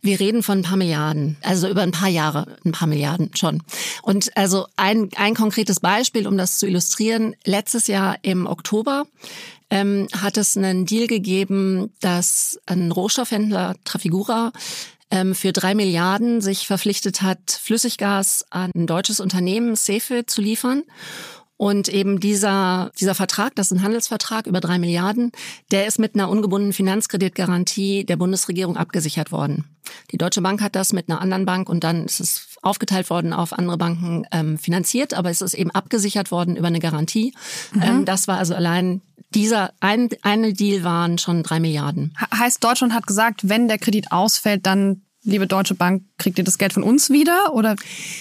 Wir 0.00 0.18
reden 0.18 0.42
von 0.42 0.58
ein 0.58 0.62
paar 0.62 0.78
Milliarden, 0.78 1.36
also 1.42 1.68
über 1.68 1.82
ein 1.82 1.92
paar 1.92 2.08
Jahre 2.08 2.56
ein 2.64 2.72
paar 2.72 2.88
Milliarden 2.88 3.30
schon. 3.34 3.62
Und 4.02 4.34
also 4.36 4.66
ein, 4.76 5.10
ein 5.16 5.34
konkretes 5.34 5.80
Beispiel, 5.80 6.26
um 6.26 6.38
das 6.38 6.58
zu 6.58 6.66
illustrieren, 6.66 7.36
letztes 7.44 7.86
Jahr 7.86 8.16
im 8.22 8.46
Oktober 8.46 9.04
ähm, 9.70 10.08
hat 10.16 10.36
es 10.36 10.56
einen 10.56 10.86
Deal 10.86 11.06
gegeben, 11.06 11.92
dass 12.00 12.58
ein 12.66 12.90
Rohstoffhändler 12.90 13.76
Trafigura 13.84 14.52
ähm, 15.10 15.34
für 15.34 15.52
drei 15.52 15.74
Milliarden 15.74 16.40
sich 16.40 16.66
verpflichtet 16.66 17.22
hat, 17.22 17.50
Flüssiggas 17.50 18.46
an 18.50 18.70
ein 18.74 18.86
deutsches 18.86 19.20
Unternehmen, 19.20 19.76
Sefe, 19.76 20.26
zu 20.26 20.40
liefern. 20.40 20.82
Und 21.56 21.88
eben 21.88 22.20
dieser, 22.20 22.92
dieser 23.00 23.16
Vertrag, 23.16 23.56
das 23.56 23.72
ist 23.72 23.78
ein 23.78 23.82
Handelsvertrag 23.82 24.46
über 24.46 24.60
drei 24.60 24.78
Milliarden, 24.78 25.32
der 25.72 25.88
ist 25.88 25.98
mit 25.98 26.14
einer 26.14 26.28
ungebundenen 26.28 26.72
Finanzkreditgarantie 26.72 28.04
der 28.04 28.16
Bundesregierung 28.16 28.76
abgesichert 28.76 29.32
worden. 29.32 29.64
Die 30.12 30.18
Deutsche 30.18 30.40
Bank 30.40 30.62
hat 30.62 30.76
das 30.76 30.92
mit 30.92 31.10
einer 31.10 31.20
anderen 31.20 31.46
Bank 31.46 31.68
und 31.68 31.82
dann 31.82 32.04
ist 32.04 32.20
es 32.20 32.47
aufgeteilt 32.62 33.10
worden 33.10 33.32
auf 33.32 33.52
andere 33.52 33.78
Banken 33.78 34.26
ähm, 34.32 34.58
finanziert, 34.58 35.14
aber 35.14 35.30
es 35.30 35.40
ist 35.40 35.54
eben 35.54 35.70
abgesichert 35.70 36.30
worden 36.30 36.56
über 36.56 36.68
eine 36.68 36.80
Garantie. 36.80 37.34
Mhm. 37.72 37.82
Ähm, 37.82 38.04
das 38.04 38.28
war 38.28 38.38
also 38.38 38.54
allein 38.54 39.02
dieser 39.34 39.72
ein, 39.80 40.08
eine 40.22 40.54
Deal 40.54 40.84
waren 40.84 41.18
schon 41.18 41.42
drei 41.42 41.60
Milliarden. 41.60 42.14
Heißt, 42.34 42.62
Deutschland 42.64 42.94
hat 42.94 43.06
gesagt, 43.06 43.48
wenn 43.48 43.68
der 43.68 43.78
Kredit 43.78 44.10
ausfällt, 44.10 44.64
dann 44.66 45.02
liebe 45.24 45.46
Deutsche 45.46 45.74
Bank, 45.74 46.04
kriegt 46.16 46.38
ihr 46.38 46.44
das 46.44 46.58
Geld 46.58 46.72
von 46.72 46.82
uns 46.82 47.10
wieder 47.10 47.52
oder? 47.52 47.76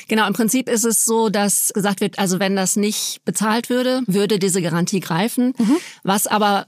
Genau, 0.07 0.27
im 0.27 0.33
Prinzip 0.33 0.67
ist 0.67 0.83
es 0.83 1.05
so, 1.05 1.29
dass 1.29 1.71
gesagt 1.73 2.01
wird, 2.01 2.19
also 2.19 2.39
wenn 2.39 2.55
das 2.55 2.75
nicht 2.75 3.21
bezahlt 3.23 3.69
würde, 3.69 4.01
würde 4.07 4.39
diese 4.39 4.61
Garantie 4.61 4.99
greifen. 4.99 5.53
Mhm. 5.57 5.77
Was 6.03 6.27
aber 6.27 6.67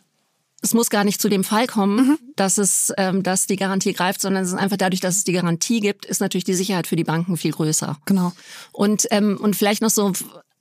es 0.62 0.74
muss 0.74 0.90
gar 0.90 1.04
nicht 1.04 1.22
zu 1.22 1.30
dem 1.30 1.44
Fall 1.44 1.68
kommen, 1.68 2.08
mhm. 2.08 2.20
dass 2.36 2.58
es, 2.58 2.94
ähm, 2.98 3.24
dass 3.24 3.48
die 3.48 3.56
Garantie 3.56 3.94
greift, 3.94 4.22
sondern 4.22 4.44
es 4.44 4.50
ist 4.50 4.58
einfach 4.58 4.78
dadurch, 4.78 5.00
dass 5.00 5.18
es 5.18 5.24
die 5.24 5.32
Garantie 5.32 5.80
gibt, 5.80 6.06
ist 6.06 6.22
natürlich 6.22 6.44
die 6.44 6.54
Sicherheit 6.54 6.88
für 6.88 6.96
die 6.96 7.04
Banken 7.04 7.38
viel 7.38 7.52
größer. 7.52 7.98
Genau. 8.06 8.34
Und 8.72 9.08
ähm, 9.12 9.38
und 9.42 9.56
vielleicht 9.56 9.82
noch 9.82 9.90
so 9.90 10.14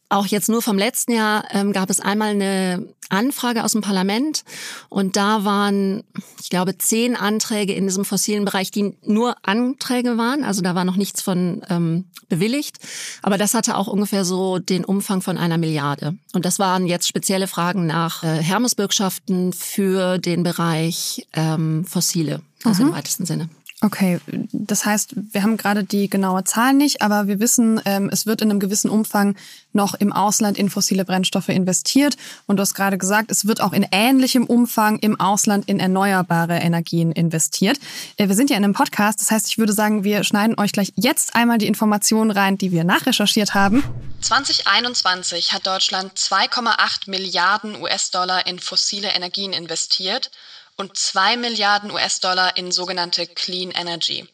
auch 0.08 0.26
jetzt 0.26 0.48
nur 0.48 0.62
vom 0.62 0.78
letzten 0.78 1.12
Jahr 1.12 1.44
ähm, 1.52 1.72
gab 1.72 1.90
es 1.90 2.00
einmal 2.00 2.30
eine 2.30 2.86
Anfrage 3.10 3.64
aus 3.64 3.72
dem 3.72 3.80
Parlament 3.80 4.44
und 4.88 5.16
da 5.16 5.44
waren, 5.44 6.04
ich 6.40 6.50
glaube, 6.50 6.76
zehn 6.76 7.16
Anträge 7.16 7.72
in 7.72 7.84
diesem 7.84 8.04
fossilen 8.04 8.44
Bereich, 8.44 8.70
die 8.70 8.96
nur 9.04 9.36
Anträge 9.42 10.18
waren. 10.18 10.44
Also 10.44 10.62
da 10.62 10.74
war 10.74 10.84
noch 10.84 10.96
nichts 10.96 11.22
von 11.22 11.62
ähm, 11.70 12.04
bewilligt. 12.28 12.78
Aber 13.22 13.38
das 13.38 13.54
hatte 13.54 13.76
auch 13.76 13.86
ungefähr 13.86 14.24
so 14.24 14.58
den 14.58 14.84
Umfang 14.84 15.22
von 15.22 15.38
einer 15.38 15.58
Milliarde. 15.58 16.16
Und 16.32 16.44
das 16.44 16.58
waren 16.58 16.86
jetzt 16.86 17.08
spezielle 17.08 17.48
Fragen 17.48 17.86
nach 17.86 18.22
äh, 18.22 18.42
Hermesbürgschaften 18.42 19.52
für 19.52 20.18
den 20.18 20.42
Bereich 20.42 21.26
ähm, 21.32 21.84
fossile, 21.84 22.40
also 22.64 22.82
mhm. 22.82 22.90
im 22.90 22.94
weitesten 22.94 23.26
Sinne. 23.26 23.48
Okay, 23.80 24.18
das 24.26 24.84
heißt, 24.84 25.12
wir 25.32 25.44
haben 25.44 25.56
gerade 25.56 25.84
die 25.84 26.10
genaue 26.10 26.42
Zahl 26.42 26.74
nicht, 26.74 27.00
aber 27.00 27.28
wir 27.28 27.38
wissen, 27.38 27.80
ähm, 27.84 28.10
es 28.12 28.26
wird 28.26 28.42
in 28.42 28.50
einem 28.50 28.58
gewissen 28.58 28.90
Umfang 28.90 29.36
noch 29.72 29.94
im 29.94 30.12
Ausland 30.12 30.58
in 30.58 30.68
fossile 30.68 31.04
Brennstoffe 31.04 31.48
investiert. 31.48 32.16
Und 32.46 32.56
du 32.56 32.62
hast 32.62 32.74
gerade 32.74 32.98
gesagt, 32.98 33.30
es 33.30 33.46
wird 33.46 33.60
auch 33.60 33.72
in 33.72 33.86
ähnlichem 33.92 34.44
Umfang 34.46 34.98
im 34.98 35.20
Ausland 35.20 35.68
in 35.68 35.78
erneuerbare 35.78 36.56
Energien 36.56 37.12
investiert. 37.12 37.78
Äh, 38.16 38.26
wir 38.26 38.34
sind 38.34 38.50
ja 38.50 38.56
in 38.56 38.64
einem 38.64 38.74
Podcast, 38.74 39.20
das 39.20 39.30
heißt, 39.30 39.46
ich 39.48 39.58
würde 39.58 39.72
sagen, 39.72 40.02
wir 40.02 40.24
schneiden 40.24 40.58
euch 40.58 40.72
gleich 40.72 40.92
jetzt 40.96 41.36
einmal 41.36 41.58
die 41.58 41.68
Informationen 41.68 42.32
rein, 42.32 42.58
die 42.58 42.72
wir 42.72 42.82
nachrecherchiert 42.82 43.54
haben. 43.54 43.84
2021 44.22 45.52
hat 45.52 45.68
Deutschland 45.68 46.18
2,8 46.18 47.08
Milliarden 47.08 47.80
US-Dollar 47.80 48.44
in 48.48 48.58
fossile 48.58 49.10
Energien 49.10 49.52
investiert 49.52 50.32
und 50.78 50.96
2 50.96 51.36
Milliarden 51.36 51.90
US-Dollar 51.90 52.56
in 52.56 52.72
sogenannte 52.72 53.26
Clean 53.26 53.70
Energy. 53.72 54.26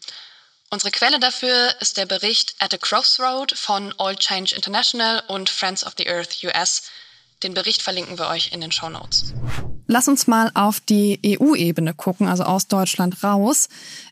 Unsere 0.71 0.91
Quelle 0.91 1.19
dafür 1.19 1.75
ist 1.81 1.97
der 1.97 2.07
Bericht 2.07 2.55
At 2.59 2.75
a 2.75 2.77
Crossroad 2.77 3.53
von 3.57 3.95
Oil 3.99 4.17
Change 4.17 4.55
International 4.55 5.23
und 5.29 5.49
Friends 5.49 5.85
of 5.85 5.95
the 5.99 6.09
Earth 6.09 6.43
US. 6.45 6.83
Den 7.43 7.55
Bericht 7.55 7.83
verlinken 7.83 8.19
wir 8.19 8.29
euch 8.29 8.53
in 8.53 8.61
den 8.61 8.73
Show 8.73 8.89
Notes. 8.89 9.33
Lass 9.87 10.09
uns 10.09 10.27
mal 10.27 10.51
auf 10.55 10.81
die 10.81 11.21
EU-Ebene 11.25 11.95
gucken, 11.95 12.27
also 12.27 12.45
aus 12.45 12.69
Deutschland 12.69 13.23
raus. 13.23 13.69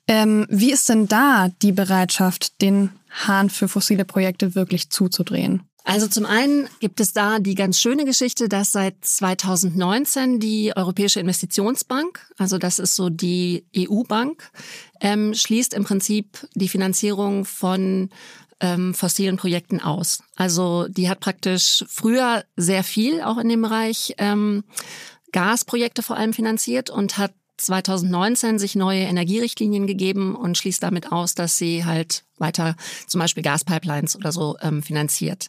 Ähm, 0.07 0.47
wie 0.51 0.71
ist 0.71 0.89
denn 0.89 1.09
da 1.09 1.49
die 1.63 1.73
Bereitschaft, 1.73 2.61
den 2.61 2.91
Hahn 3.11 3.51
für 3.51 3.69
fossile 3.69 4.05
Projekte 4.05 4.55
wirklich 4.55 4.91
zuzudrehen? 4.91 5.69
Also 5.85 6.07
zum 6.07 6.27
einen 6.27 6.69
gibt 6.81 7.01
es 7.01 7.13
da 7.13 7.39
die 7.39 7.55
ganz 7.55 7.81
schöne 7.81 8.05
Geschichte, 8.05 8.49
dass 8.49 8.73
seit 8.73 9.05
2019 9.05 10.39
die 10.39 10.73
Europäische 10.77 11.21
Investitionsbank, 11.21 12.25
also 12.39 12.59
das 12.59 12.79
ist 12.79 12.95
so 12.95 13.11
die 13.11 13.67
EU-Bank, 13.77 14.51
ähm, 15.01 15.35
schließt 15.35 15.75
im 15.75 15.85
Prinzip 15.85 16.47
die 16.55 16.69
Finanzierung 16.69 17.45
von 17.45 18.11
ähm, 18.61 18.95
fossilen 18.95 19.37
Projekten 19.37 19.81
aus. 19.81 20.23
Also 20.37 20.87
die 20.89 21.11
hat 21.11 21.21
praktisch 21.21 21.85
früher 21.89 22.45
sehr 22.57 22.85
viel 22.85 23.21
auch 23.21 23.39
in 23.39 23.49
dem 23.49 23.63
Bereich 23.63 24.15
ähm, 24.19 24.63
Gasprojekte 25.33 26.03
vor 26.03 26.17
allem 26.17 26.33
finanziert 26.33 26.91
und 26.91 27.19
hat 27.19 27.33
2019 27.63 28.59
sich 28.59 28.75
neue 28.75 29.03
Energierichtlinien 29.03 29.87
gegeben 29.87 30.35
und 30.35 30.59
schließt 30.59 30.83
damit 30.83 31.13
aus, 31.13 31.35
dass 31.35 31.57
sie 31.57 31.85
halt 31.85 32.25
weiter 32.39 32.77
zum 33.07 33.21
Beispiel 33.21 33.43
Gaspipelines 33.43 34.17
oder 34.17 34.33
so 34.33 34.57
ähm, 34.61 34.83
finanziert. 34.83 35.49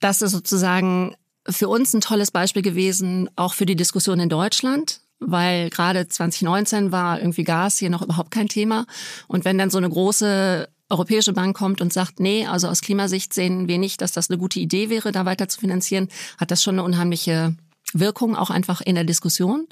Das 0.00 0.22
ist 0.22 0.32
sozusagen 0.32 1.14
für 1.48 1.68
uns 1.68 1.94
ein 1.94 2.00
tolles 2.00 2.30
Beispiel 2.30 2.62
gewesen, 2.62 3.28
auch 3.36 3.54
für 3.54 3.66
die 3.66 3.76
Diskussion 3.76 4.20
in 4.20 4.28
Deutschland, 4.28 5.00
weil 5.18 5.70
gerade 5.70 6.08
2019 6.08 6.92
war 6.92 7.20
irgendwie 7.20 7.44
Gas 7.44 7.78
hier 7.78 7.90
noch 7.90 8.02
überhaupt 8.02 8.30
kein 8.30 8.48
Thema. 8.48 8.86
Und 9.26 9.44
wenn 9.44 9.58
dann 9.58 9.70
so 9.70 9.78
eine 9.78 9.88
große 9.88 10.68
Europäische 10.88 11.32
Bank 11.32 11.56
kommt 11.56 11.80
und 11.80 11.92
sagt, 11.92 12.18
nee, 12.20 12.46
also 12.46 12.68
aus 12.68 12.80
Klimasicht 12.80 13.32
sehen 13.32 13.68
wir 13.68 13.78
nicht, 13.78 14.00
dass 14.02 14.12
das 14.12 14.28
eine 14.28 14.38
gute 14.38 14.58
Idee 14.58 14.90
wäre, 14.90 15.12
da 15.12 15.24
weiter 15.24 15.48
zu 15.48 15.60
finanzieren, 15.60 16.08
hat 16.36 16.50
das 16.50 16.62
schon 16.62 16.74
eine 16.74 16.82
unheimliche 16.82 17.54
Wirkung, 17.92 18.36
auch 18.36 18.50
einfach 18.50 18.80
in 18.80 18.96
der 18.96 19.04
Diskussion. 19.04 19.66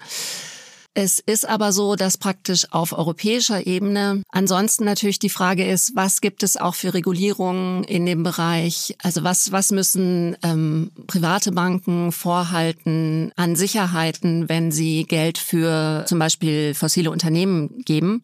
Es 0.94 1.20
ist 1.20 1.48
aber 1.48 1.72
so, 1.72 1.94
dass 1.94 2.18
praktisch 2.18 2.72
auf 2.72 2.92
europäischer 2.92 3.66
Ebene 3.66 4.22
ansonsten 4.30 4.84
natürlich 4.84 5.20
die 5.20 5.28
Frage 5.28 5.64
ist, 5.64 5.94
was 5.94 6.20
gibt 6.20 6.42
es 6.42 6.56
auch 6.56 6.74
für 6.74 6.92
Regulierungen 6.92 7.84
in 7.84 8.04
dem 8.04 8.24
Bereich? 8.24 8.96
Also 9.02 9.22
was, 9.22 9.52
was 9.52 9.70
müssen 9.70 10.36
ähm, 10.42 10.90
private 11.06 11.52
Banken 11.52 12.10
vorhalten 12.10 13.30
an 13.36 13.54
Sicherheiten, 13.54 14.48
wenn 14.48 14.72
sie 14.72 15.04
Geld 15.04 15.38
für 15.38 16.04
zum 16.08 16.18
Beispiel 16.18 16.74
fossile 16.74 17.12
Unternehmen 17.12 17.84
geben? 17.84 18.22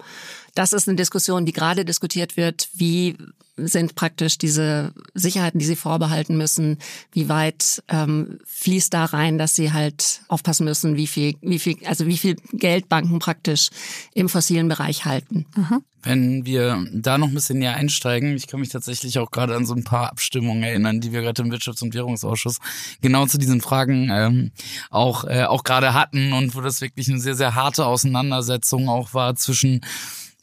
Das 0.54 0.72
ist 0.72 0.88
eine 0.88 0.96
Diskussion, 0.96 1.46
die 1.46 1.52
gerade 1.52 1.84
diskutiert 1.84 2.36
wird. 2.36 2.68
Wie 2.74 3.16
sind 3.56 3.94
praktisch 3.94 4.36
diese 4.38 4.92
Sicherheiten, 5.14 5.58
die 5.58 5.64
sie 5.64 5.76
vorbehalten 5.76 6.36
müssen, 6.36 6.78
wie 7.12 7.28
weit 7.28 7.82
ähm, 7.88 8.40
fließt 8.46 8.92
da 8.92 9.04
rein, 9.04 9.38
dass 9.38 9.54
sie 9.54 9.72
halt 9.72 10.22
aufpassen 10.28 10.64
müssen, 10.64 10.96
wie 10.96 11.06
viel, 11.06 11.36
wie 11.40 11.60
viel, 11.60 11.76
also 11.86 12.06
wie 12.06 12.16
viel 12.16 12.36
Geld 12.52 12.88
Banken 12.88 13.20
praktisch 13.20 13.70
im 14.12 14.28
fossilen 14.28 14.68
Bereich 14.68 15.04
halten. 15.04 15.46
Mhm. 15.56 15.82
Wenn 16.02 16.44
wir 16.44 16.84
da 16.92 17.16
noch 17.16 17.28
ein 17.28 17.34
bisschen 17.34 17.60
näher 17.60 17.76
einsteigen, 17.76 18.34
ich 18.34 18.46
kann 18.46 18.60
mich 18.60 18.68
tatsächlich 18.68 19.18
auch 19.18 19.30
gerade 19.30 19.54
an 19.54 19.64
so 19.64 19.74
ein 19.74 19.84
paar 19.84 20.10
Abstimmungen 20.10 20.62
erinnern, 20.62 21.00
die 21.00 21.12
wir 21.12 21.22
gerade 21.22 21.42
im 21.42 21.50
Wirtschafts- 21.50 21.82
und 21.82 21.94
Währungsausschuss 21.94 22.58
genau 23.00 23.26
zu 23.26 23.38
diesen 23.38 23.60
Fragen 23.60 24.10
ähm, 24.12 24.50
auch, 24.90 25.24
äh, 25.24 25.44
auch 25.44 25.62
gerade 25.62 25.94
hatten 25.94 26.32
und 26.32 26.56
wo 26.56 26.60
das 26.60 26.80
wirklich 26.80 27.08
eine 27.08 27.20
sehr, 27.20 27.36
sehr 27.36 27.54
harte 27.54 27.86
Auseinandersetzung 27.86 28.88
auch 28.88 29.14
war 29.14 29.36
zwischen 29.36 29.80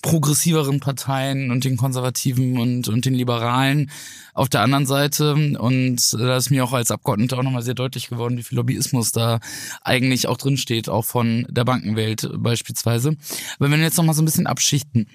progressiveren 0.01 0.79
Parteien 0.79 1.51
und 1.51 1.63
den 1.63 1.77
Konservativen 1.77 2.59
und, 2.59 2.87
und 2.87 3.05
den 3.05 3.13
Liberalen 3.13 3.91
auf 4.33 4.49
der 4.49 4.61
anderen 4.61 4.85
Seite. 4.85 5.33
Und 5.33 6.13
da 6.13 6.37
ist 6.37 6.49
mir 6.49 6.63
auch 6.63 6.73
als 6.73 6.91
Abgeordneter 6.91 7.37
auch 7.37 7.43
nochmal 7.43 7.63
sehr 7.63 7.73
deutlich 7.73 8.09
geworden, 8.09 8.37
wie 8.37 8.43
viel 8.43 8.57
Lobbyismus 8.57 9.11
da 9.11 9.39
eigentlich 9.81 10.27
auch 10.27 10.37
drin 10.37 10.57
steht, 10.57 10.89
auch 10.89 11.05
von 11.05 11.45
der 11.49 11.65
Bankenwelt 11.65 12.29
beispielsweise. 12.37 13.15
Aber 13.59 13.71
wenn 13.71 13.79
wir 13.79 13.85
jetzt 13.85 13.97
nochmal 13.97 14.15
so 14.15 14.21
ein 14.21 14.25
bisschen 14.25 14.47
abschichten, 14.47 15.07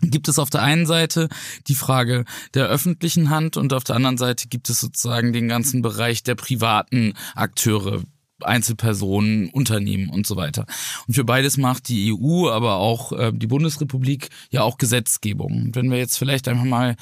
gibt 0.00 0.28
es 0.28 0.38
auf 0.38 0.50
der 0.50 0.62
einen 0.62 0.86
Seite 0.86 1.28
die 1.66 1.74
Frage 1.74 2.24
der 2.54 2.66
öffentlichen 2.66 3.30
Hand 3.30 3.56
und 3.56 3.72
auf 3.72 3.84
der 3.84 3.96
anderen 3.96 4.18
Seite 4.18 4.48
gibt 4.48 4.70
es 4.70 4.80
sozusagen 4.80 5.32
den 5.32 5.48
ganzen 5.48 5.82
Bereich 5.82 6.22
der 6.22 6.36
privaten 6.36 7.14
Akteure, 7.34 8.02
Einzelpersonen, 8.42 9.50
Unternehmen 9.50 10.10
und 10.10 10.26
so 10.26 10.36
weiter. 10.36 10.66
Und 11.06 11.14
für 11.14 11.24
beides 11.24 11.56
macht 11.56 11.88
die 11.88 12.12
EU, 12.12 12.48
aber 12.48 12.76
auch 12.76 13.12
äh, 13.12 13.32
die 13.34 13.46
Bundesrepublik 13.46 14.28
ja 14.50 14.62
auch 14.62 14.78
Gesetzgebung. 14.78 15.52
Und 15.64 15.76
wenn 15.76 15.90
wir 15.90 15.98
jetzt 15.98 16.18
vielleicht 16.18 16.48
einfach 16.48 16.64
mal 16.64 16.96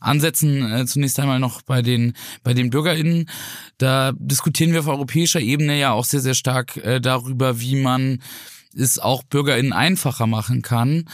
ansetzen, 0.00 0.70
äh, 0.70 0.86
zunächst 0.86 1.18
einmal 1.20 1.38
noch 1.38 1.62
bei 1.62 1.82
den 1.82 2.14
bei 2.42 2.54
den 2.54 2.70
BürgerInnen, 2.70 3.28
da 3.78 4.12
diskutieren 4.16 4.72
wir 4.72 4.80
auf 4.80 4.88
europäischer 4.88 5.40
Ebene 5.40 5.78
ja 5.78 5.92
auch 5.92 6.04
sehr 6.04 6.20
sehr 6.20 6.34
stark 6.34 6.76
äh, 6.78 7.00
darüber, 7.00 7.60
wie 7.60 7.76
man 7.76 8.20
es 8.74 8.98
auch 8.98 9.22
BürgerInnen 9.22 9.72
einfacher 9.72 10.26
machen 10.26 10.62
kann 10.62 11.06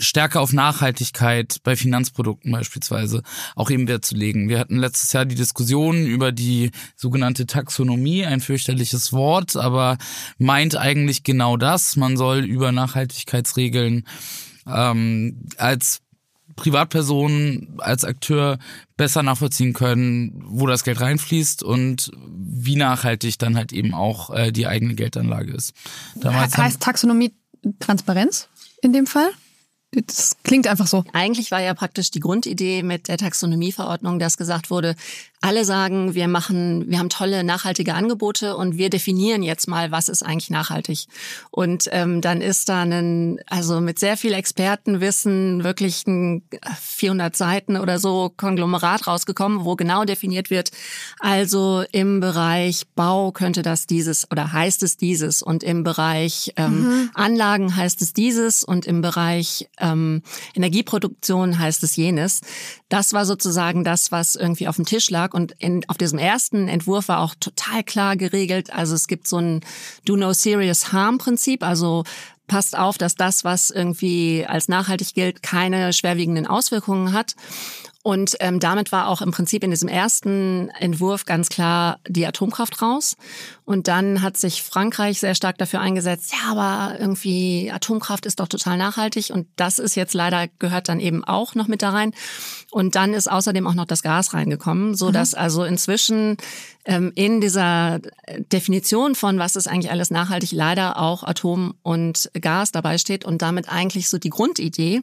stärker 0.00 0.40
auf 0.40 0.52
Nachhaltigkeit 0.52 1.58
bei 1.62 1.76
Finanzprodukten 1.76 2.50
beispielsweise 2.50 3.22
auch 3.54 3.70
eben 3.70 3.86
Wert 3.86 4.04
zu 4.04 4.14
legen. 4.14 4.48
Wir 4.48 4.58
hatten 4.58 4.76
letztes 4.76 5.12
Jahr 5.12 5.24
die 5.24 5.34
Diskussion 5.34 6.06
über 6.06 6.32
die 6.32 6.70
sogenannte 6.96 7.46
Taxonomie, 7.46 8.24
ein 8.24 8.40
fürchterliches 8.40 9.12
Wort, 9.12 9.56
aber 9.56 9.98
meint 10.38 10.76
eigentlich 10.76 11.22
genau 11.22 11.56
das. 11.56 11.96
Man 11.96 12.16
soll 12.16 12.40
über 12.40 12.72
Nachhaltigkeitsregeln 12.72 14.04
ähm, 14.66 15.44
als 15.56 16.00
Privatperson, 16.56 17.78
als 17.78 18.04
Akteur 18.04 18.58
besser 18.96 19.22
nachvollziehen 19.22 19.72
können, 19.72 20.42
wo 20.46 20.66
das 20.66 20.84
Geld 20.84 21.00
reinfließt 21.00 21.62
und 21.62 22.10
wie 22.26 22.76
nachhaltig 22.76 23.38
dann 23.38 23.56
halt 23.56 23.72
eben 23.72 23.94
auch 23.94 24.30
äh, 24.30 24.52
die 24.52 24.66
eigene 24.66 24.94
Geldanlage 24.94 25.52
ist. 25.52 25.72
Damals 26.16 26.56
heißt 26.56 26.80
Taxonomie 26.80 27.32
Transparenz 27.78 28.48
in 28.82 28.92
dem 28.92 29.06
Fall? 29.06 29.30
Das 29.92 30.36
klingt 30.44 30.68
einfach 30.68 30.86
so. 30.86 31.04
Eigentlich 31.12 31.50
war 31.50 31.60
ja 31.60 31.74
praktisch 31.74 32.10
die 32.12 32.20
Grundidee 32.20 32.82
mit 32.82 33.08
der 33.08 33.18
Taxonomieverordnung, 33.18 34.20
dass 34.20 34.36
gesagt 34.36 34.70
wurde, 34.70 34.94
alle 35.42 35.64
sagen, 35.64 36.14
wir 36.14 36.28
machen, 36.28 36.90
wir 36.90 36.98
haben 36.98 37.08
tolle 37.08 37.44
nachhaltige 37.44 37.94
Angebote 37.94 38.56
und 38.56 38.76
wir 38.76 38.90
definieren 38.90 39.42
jetzt 39.42 39.68
mal, 39.68 39.90
was 39.90 40.10
ist 40.10 40.22
eigentlich 40.22 40.50
nachhaltig. 40.50 41.06
Und 41.50 41.88
ähm, 41.92 42.20
dann 42.20 42.42
ist 42.42 42.68
da 42.68 42.82
ein, 42.82 43.40
also 43.46 43.80
mit 43.80 43.98
sehr 43.98 44.18
viel 44.18 44.34
Expertenwissen, 44.34 45.64
wirklich 45.64 46.06
ein 46.06 46.42
400 46.78 47.34
Seiten 47.34 47.78
oder 47.78 47.98
so 47.98 48.30
Konglomerat 48.36 49.06
rausgekommen, 49.06 49.64
wo 49.64 49.76
genau 49.76 50.04
definiert 50.04 50.50
wird, 50.50 50.72
also 51.20 51.84
im 51.90 52.20
Bereich 52.20 52.86
Bau 52.94 53.32
könnte 53.32 53.62
das 53.62 53.86
dieses 53.86 54.30
oder 54.30 54.52
heißt 54.52 54.82
es 54.82 54.98
dieses 54.98 55.42
und 55.42 55.62
im 55.62 55.84
Bereich 55.84 56.52
ähm, 56.56 56.82
mhm. 56.82 57.10
Anlagen 57.14 57.74
heißt 57.74 58.02
es 58.02 58.12
dieses 58.12 58.62
und 58.62 58.84
im 58.84 59.00
Bereich 59.00 59.70
ähm, 59.78 60.22
Energieproduktion 60.54 61.58
heißt 61.58 61.82
es 61.82 61.96
jenes. 61.96 62.42
Das 62.90 63.14
war 63.14 63.24
sozusagen 63.24 63.84
das, 63.84 64.12
was 64.12 64.34
irgendwie 64.34 64.68
auf 64.68 64.76
dem 64.76 64.84
Tisch 64.84 65.08
lag 65.08 65.32
und 65.32 65.54
in, 65.58 65.88
auf 65.88 65.96
diesem 65.96 66.18
ersten 66.18 66.68
Entwurf 66.68 67.08
war 67.08 67.20
auch 67.20 67.34
total 67.38 67.82
klar 67.82 68.16
geregelt. 68.16 68.72
Also 68.74 68.94
es 68.94 69.06
gibt 69.06 69.26
so 69.26 69.38
ein 69.38 69.60
Do 70.04 70.16
No 70.16 70.34
Serious 70.34 70.92
Harm 70.92 71.16
Prinzip, 71.16 71.62
also 71.62 72.04
passt 72.48 72.76
auf, 72.76 72.98
dass 72.98 73.14
das, 73.14 73.44
was 73.44 73.70
irgendwie 73.70 74.44
als 74.44 74.68
nachhaltig 74.68 75.14
gilt, 75.14 75.42
keine 75.42 75.92
schwerwiegenden 75.92 76.48
Auswirkungen 76.48 77.12
hat. 77.12 77.36
Und 78.02 78.36
ähm, 78.40 78.60
damit 78.60 78.92
war 78.92 79.08
auch 79.08 79.20
im 79.20 79.30
Prinzip 79.30 79.62
in 79.62 79.70
diesem 79.70 79.88
ersten 79.88 80.70
Entwurf 80.70 81.26
ganz 81.26 81.48
klar 81.48 82.00
die 82.08 82.26
Atomkraft 82.26 82.82
raus. 82.82 83.16
Und 83.70 83.86
dann 83.86 84.20
hat 84.20 84.36
sich 84.36 84.64
Frankreich 84.64 85.20
sehr 85.20 85.36
stark 85.36 85.56
dafür 85.56 85.80
eingesetzt, 85.80 86.32
ja, 86.32 86.50
aber 86.50 86.98
irgendwie 86.98 87.70
Atomkraft 87.70 88.26
ist 88.26 88.40
doch 88.40 88.48
total 88.48 88.76
nachhaltig. 88.76 89.30
Und 89.30 89.46
das 89.54 89.78
ist 89.78 89.94
jetzt 89.94 90.12
leider, 90.12 90.48
gehört 90.58 90.88
dann 90.88 90.98
eben 90.98 91.22
auch 91.22 91.54
noch 91.54 91.68
mit 91.68 91.80
da 91.80 91.90
rein. 91.90 92.12
Und 92.72 92.96
dann 92.96 93.14
ist 93.14 93.30
außerdem 93.30 93.68
auch 93.68 93.74
noch 93.74 93.84
das 93.84 94.02
Gas 94.02 94.34
reingekommen, 94.34 94.96
so 94.96 95.12
dass 95.12 95.34
mhm. 95.34 95.38
also 95.38 95.62
inzwischen 95.62 96.36
ähm, 96.84 97.12
in 97.14 97.40
dieser 97.40 98.00
Definition 98.52 99.14
von 99.14 99.38
was 99.38 99.54
ist 99.54 99.68
eigentlich 99.68 99.90
alles 99.90 100.10
nachhaltig 100.10 100.52
leider 100.52 100.98
auch 100.98 101.22
Atom 101.22 101.74
und 101.82 102.30
Gas 102.40 102.72
dabei 102.72 102.96
steht 102.98 103.24
und 103.24 103.42
damit 103.42 103.68
eigentlich 103.68 104.08
so 104.08 104.18
die 104.18 104.30
Grundidee, 104.30 105.02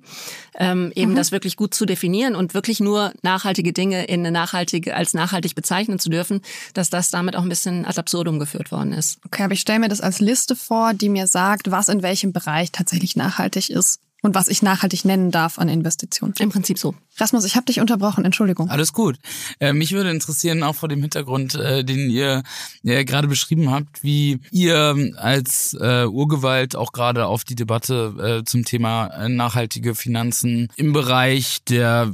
ähm, 0.57 0.91
eben 0.95 1.11
mhm. 1.11 1.15
das 1.15 1.31
wirklich 1.31 1.55
gut 1.55 1.73
zu 1.73 1.85
definieren 1.85 2.35
und 2.35 2.53
wirklich 2.53 2.79
nur 2.79 3.13
nachhaltige 3.21 3.73
Dinge 3.73 4.05
in 4.05 4.21
eine 4.21 4.31
nachhaltige 4.31 4.95
als 4.95 5.13
nachhaltig 5.13 5.55
bezeichnen 5.55 5.99
zu 5.99 6.09
dürfen, 6.09 6.41
dass 6.73 6.89
das 6.89 7.11
damit 7.11 7.35
auch 7.35 7.43
ein 7.43 7.49
bisschen 7.49 7.85
ad 7.85 7.99
absurdum 7.99 8.39
geführt 8.39 8.56
worden 8.71 8.93
ist. 8.93 9.19
Okay, 9.25 9.43
aber 9.43 9.53
ich 9.53 9.61
stelle 9.61 9.79
mir 9.79 9.89
das 9.89 10.01
als 10.01 10.19
Liste 10.19 10.55
vor, 10.55 10.93
die 10.93 11.09
mir 11.09 11.27
sagt, 11.27 11.71
was 11.71 11.89
in 11.89 12.01
welchem 12.01 12.33
Bereich 12.33 12.71
tatsächlich 12.71 13.15
nachhaltig 13.15 13.69
ist 13.69 13.99
und 14.23 14.33
was 14.35 14.47
ich 14.47 14.61
nachhaltig 14.61 15.05
nennen 15.05 15.31
darf 15.31 15.59
an 15.59 15.69
Investitionen. 15.69 16.33
Im 16.39 16.49
Prinzip 16.49 16.79
so. 16.79 16.95
Rasmus, 17.17 17.45
ich 17.45 17.55
habe 17.55 17.65
dich 17.65 17.79
unterbrochen, 17.79 18.25
Entschuldigung. 18.25 18.69
Alles 18.69 18.93
gut. 18.93 19.17
Äh, 19.59 19.73
mich 19.73 19.91
würde 19.91 20.09
interessieren, 20.09 20.63
auch 20.63 20.75
vor 20.75 20.89
dem 20.89 21.01
Hintergrund, 21.01 21.55
äh, 21.55 21.83
den 21.83 22.09
ihr 22.09 22.43
äh, 22.83 23.05
gerade 23.05 23.27
beschrieben 23.27 23.71
habt, 23.71 24.03
wie 24.03 24.39
ihr 24.51 25.13
als 25.17 25.75
äh, 25.79 26.05
Urgewalt 26.05 26.75
auch 26.75 26.91
gerade 26.91 27.27
auf 27.27 27.43
die 27.43 27.55
Debatte 27.55 28.39
äh, 28.41 28.43
zum 28.43 28.65
Thema 28.65 29.07
äh, 29.07 29.29
nachhaltige 29.29 29.93
Finanzen 29.95 30.69
im 30.75 30.93
Bereich 30.93 31.63
der 31.67 32.11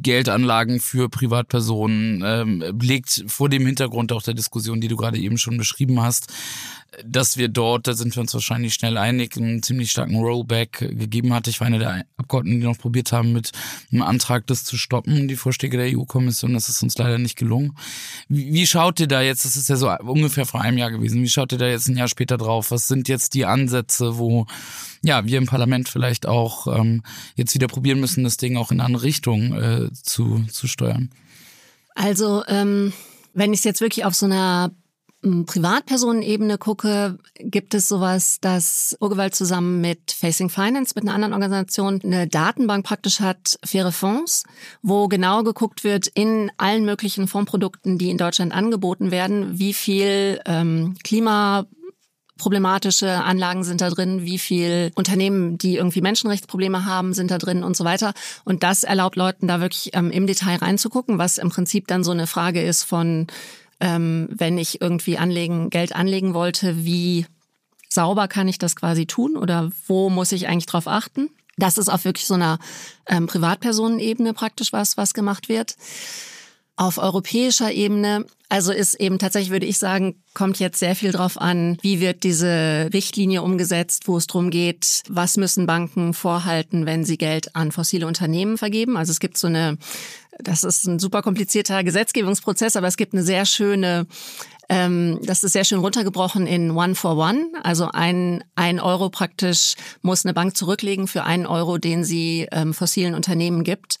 Geldanlagen 0.00 0.80
für 0.80 1.08
Privatpersonen 1.08 2.22
ähm, 2.24 2.78
blickt, 2.78 3.24
vor 3.26 3.48
dem 3.48 3.64
Hintergrund 3.64 4.12
auch 4.12 4.22
der 4.22 4.34
Diskussion, 4.34 4.80
die 4.80 4.88
du 4.88 4.96
gerade 4.96 5.18
eben 5.18 5.38
schon 5.38 5.56
beschrieben 5.56 6.02
hast 6.02 6.30
dass 7.04 7.36
wir 7.36 7.48
dort, 7.48 7.86
da 7.86 7.94
sind 7.94 8.14
wir 8.14 8.20
uns 8.20 8.34
wahrscheinlich 8.34 8.74
schnell 8.74 8.96
einig, 8.96 9.36
einen 9.36 9.62
ziemlich 9.62 9.90
starken 9.90 10.16
Rollback 10.16 10.78
gegeben 10.78 11.32
hat. 11.32 11.48
Ich 11.48 11.60
war 11.60 11.66
einer 11.66 11.78
der 11.78 12.04
Abgeordneten, 12.16 12.60
die 12.60 12.66
noch 12.66 12.78
probiert 12.78 13.12
haben, 13.12 13.32
mit 13.32 13.52
einem 13.90 14.02
Antrag 14.02 14.46
das 14.46 14.64
zu 14.64 14.76
stoppen, 14.76 15.28
die 15.28 15.36
Vorschläge 15.36 15.76
der 15.76 15.96
EU-Kommission. 15.96 16.54
Das 16.54 16.68
ist 16.68 16.82
uns 16.82 16.96
leider 16.98 17.18
nicht 17.18 17.36
gelungen. 17.36 17.76
Wie, 18.28 18.52
wie 18.52 18.66
schaut 18.66 19.00
ihr 19.00 19.08
da 19.08 19.22
jetzt, 19.22 19.44
das 19.44 19.56
ist 19.56 19.68
ja 19.68 19.76
so 19.76 19.90
ungefähr 19.90 20.46
vor 20.46 20.60
einem 20.60 20.78
Jahr 20.78 20.90
gewesen, 20.90 21.22
wie 21.22 21.28
schaut 21.28 21.52
ihr 21.52 21.58
da 21.58 21.66
jetzt 21.66 21.88
ein 21.88 21.96
Jahr 21.96 22.08
später 22.08 22.36
drauf? 22.36 22.70
Was 22.70 22.88
sind 22.88 23.08
jetzt 23.08 23.34
die 23.34 23.44
Ansätze, 23.44 24.18
wo 24.18 24.46
ja, 25.02 25.26
wir 25.26 25.38
im 25.38 25.46
Parlament 25.46 25.88
vielleicht 25.88 26.26
auch 26.26 26.66
ähm, 26.66 27.02
jetzt 27.36 27.54
wieder 27.54 27.66
probieren 27.66 28.00
müssen, 28.00 28.24
das 28.24 28.36
Ding 28.36 28.56
auch 28.56 28.70
in 28.70 28.80
eine 28.80 28.86
andere 28.86 29.02
Richtung 29.02 29.54
äh, 29.54 29.92
zu, 29.92 30.44
zu 30.50 30.66
steuern? 30.66 31.10
Also, 31.94 32.42
ähm, 32.48 32.92
wenn 33.34 33.52
ich 33.52 33.60
es 33.60 33.64
jetzt 33.64 33.80
wirklich 33.80 34.04
auf 34.04 34.14
so 34.14 34.26
einer 34.26 34.70
Privatpersonenebene 35.46 36.58
gucke, 36.58 37.18
gibt 37.38 37.74
es 37.74 37.88
sowas, 37.88 38.38
dass 38.40 38.96
Urgewalt 39.00 39.34
zusammen 39.34 39.80
mit 39.80 40.12
Facing 40.12 40.50
Finance, 40.50 40.92
mit 40.94 41.04
einer 41.04 41.14
anderen 41.14 41.32
Organisation, 41.32 42.00
eine 42.04 42.28
Datenbank 42.28 42.84
praktisch 42.84 43.20
hat, 43.20 43.58
faire 43.64 43.92
Fonds, 43.92 44.44
wo 44.82 45.08
genau 45.08 45.42
geguckt 45.42 45.82
wird 45.82 46.08
in 46.08 46.52
allen 46.58 46.84
möglichen 46.84 47.26
Fondsprodukten, 47.26 47.96
die 47.96 48.10
in 48.10 48.18
Deutschland 48.18 48.52
angeboten 48.52 49.10
werden, 49.10 49.58
wie 49.58 49.72
viel 49.72 50.40
ähm, 50.44 50.94
Klima 51.02 51.66
problematische 52.36 53.22
Anlagen 53.22 53.62
sind 53.64 53.80
da 53.80 53.90
drin, 53.90 54.24
wie 54.24 54.38
viel 54.38 54.90
Unternehmen, 54.96 55.56
die 55.56 55.76
irgendwie 55.76 56.00
Menschenrechtsprobleme 56.00 56.84
haben, 56.84 57.14
sind 57.14 57.30
da 57.30 57.38
drin 57.38 57.62
und 57.62 57.76
so 57.76 57.84
weiter. 57.84 58.12
Und 58.44 58.62
das 58.62 58.82
erlaubt 58.82 59.16
Leuten 59.16 59.46
da 59.46 59.60
wirklich 59.60 59.90
ähm, 59.94 60.10
im 60.10 60.26
Detail 60.26 60.56
reinzugucken, 60.56 61.18
was 61.18 61.38
im 61.38 61.50
Prinzip 61.50 61.86
dann 61.86 62.02
so 62.02 62.10
eine 62.10 62.26
Frage 62.26 62.60
ist 62.62 62.82
von 62.82 63.28
ähm, 63.84 64.28
wenn 64.30 64.56
ich 64.56 64.80
irgendwie 64.80 65.18
anlegen, 65.18 65.68
Geld 65.68 65.94
anlegen 65.94 66.32
wollte, 66.32 66.86
wie 66.86 67.26
sauber 67.90 68.28
kann 68.28 68.48
ich 68.48 68.58
das 68.58 68.76
quasi 68.76 69.04
tun 69.04 69.36
oder 69.36 69.70
wo 69.86 70.08
muss 70.08 70.32
ich 70.32 70.48
eigentlich 70.48 70.66
drauf 70.66 70.88
achten? 70.88 71.28
Das 71.58 71.76
ist 71.76 71.90
auf 71.90 72.06
wirklich 72.06 72.26
so 72.26 72.34
einer 72.34 72.58
ähm, 73.06 73.26
Privatpersonenebene 73.26 74.32
praktisch 74.32 74.72
was, 74.72 74.96
was 74.96 75.12
gemacht 75.12 75.50
wird. 75.50 75.76
Auf 76.76 76.96
europäischer 76.96 77.70
Ebene, 77.72 78.24
also 78.48 78.72
ist 78.72 78.94
eben 78.94 79.18
tatsächlich, 79.18 79.52
würde 79.52 79.66
ich 79.66 79.78
sagen, 79.78 80.22
kommt 80.32 80.58
jetzt 80.58 80.80
sehr 80.80 80.96
viel 80.96 81.12
drauf 81.12 81.40
an, 81.40 81.76
wie 81.82 82.00
wird 82.00 82.24
diese 82.24 82.88
Richtlinie 82.92 83.42
umgesetzt, 83.42 84.08
wo 84.08 84.16
es 84.16 84.26
darum 84.26 84.50
geht, 84.50 85.02
was 85.08 85.36
müssen 85.36 85.66
Banken 85.66 86.14
vorhalten, 86.14 86.86
wenn 86.86 87.04
sie 87.04 87.18
Geld 87.18 87.54
an 87.54 87.70
fossile 87.70 88.06
Unternehmen 88.06 88.58
vergeben. 88.58 88.96
Also 88.96 89.12
es 89.12 89.20
gibt 89.20 89.36
so 89.36 89.46
eine 89.46 89.76
das 90.38 90.64
ist 90.64 90.86
ein 90.86 90.98
super 90.98 91.22
komplizierter 91.22 91.84
Gesetzgebungsprozess, 91.84 92.76
aber 92.76 92.86
es 92.86 92.96
gibt 92.96 93.12
eine 93.12 93.22
sehr 93.22 93.46
schöne 93.46 94.06
Ähm, 94.68 95.18
das 95.22 95.44
ist 95.44 95.52
sehr 95.52 95.64
schön 95.64 95.80
runtergebrochen 95.80 96.46
in 96.46 96.70
One 96.70 96.94
for 96.94 97.16
One. 97.16 97.48
Also 97.62 97.88
ein, 97.92 98.44
ein 98.54 98.80
Euro 98.80 99.10
praktisch 99.10 99.74
muss 100.02 100.24
eine 100.24 100.34
Bank 100.34 100.56
zurücklegen 100.56 101.06
für 101.06 101.24
einen 101.24 101.46
Euro, 101.46 101.78
den 101.78 102.04
sie 102.04 102.48
ähm, 102.52 102.74
fossilen 102.74 103.14
Unternehmen 103.14 103.64
gibt. 103.64 103.98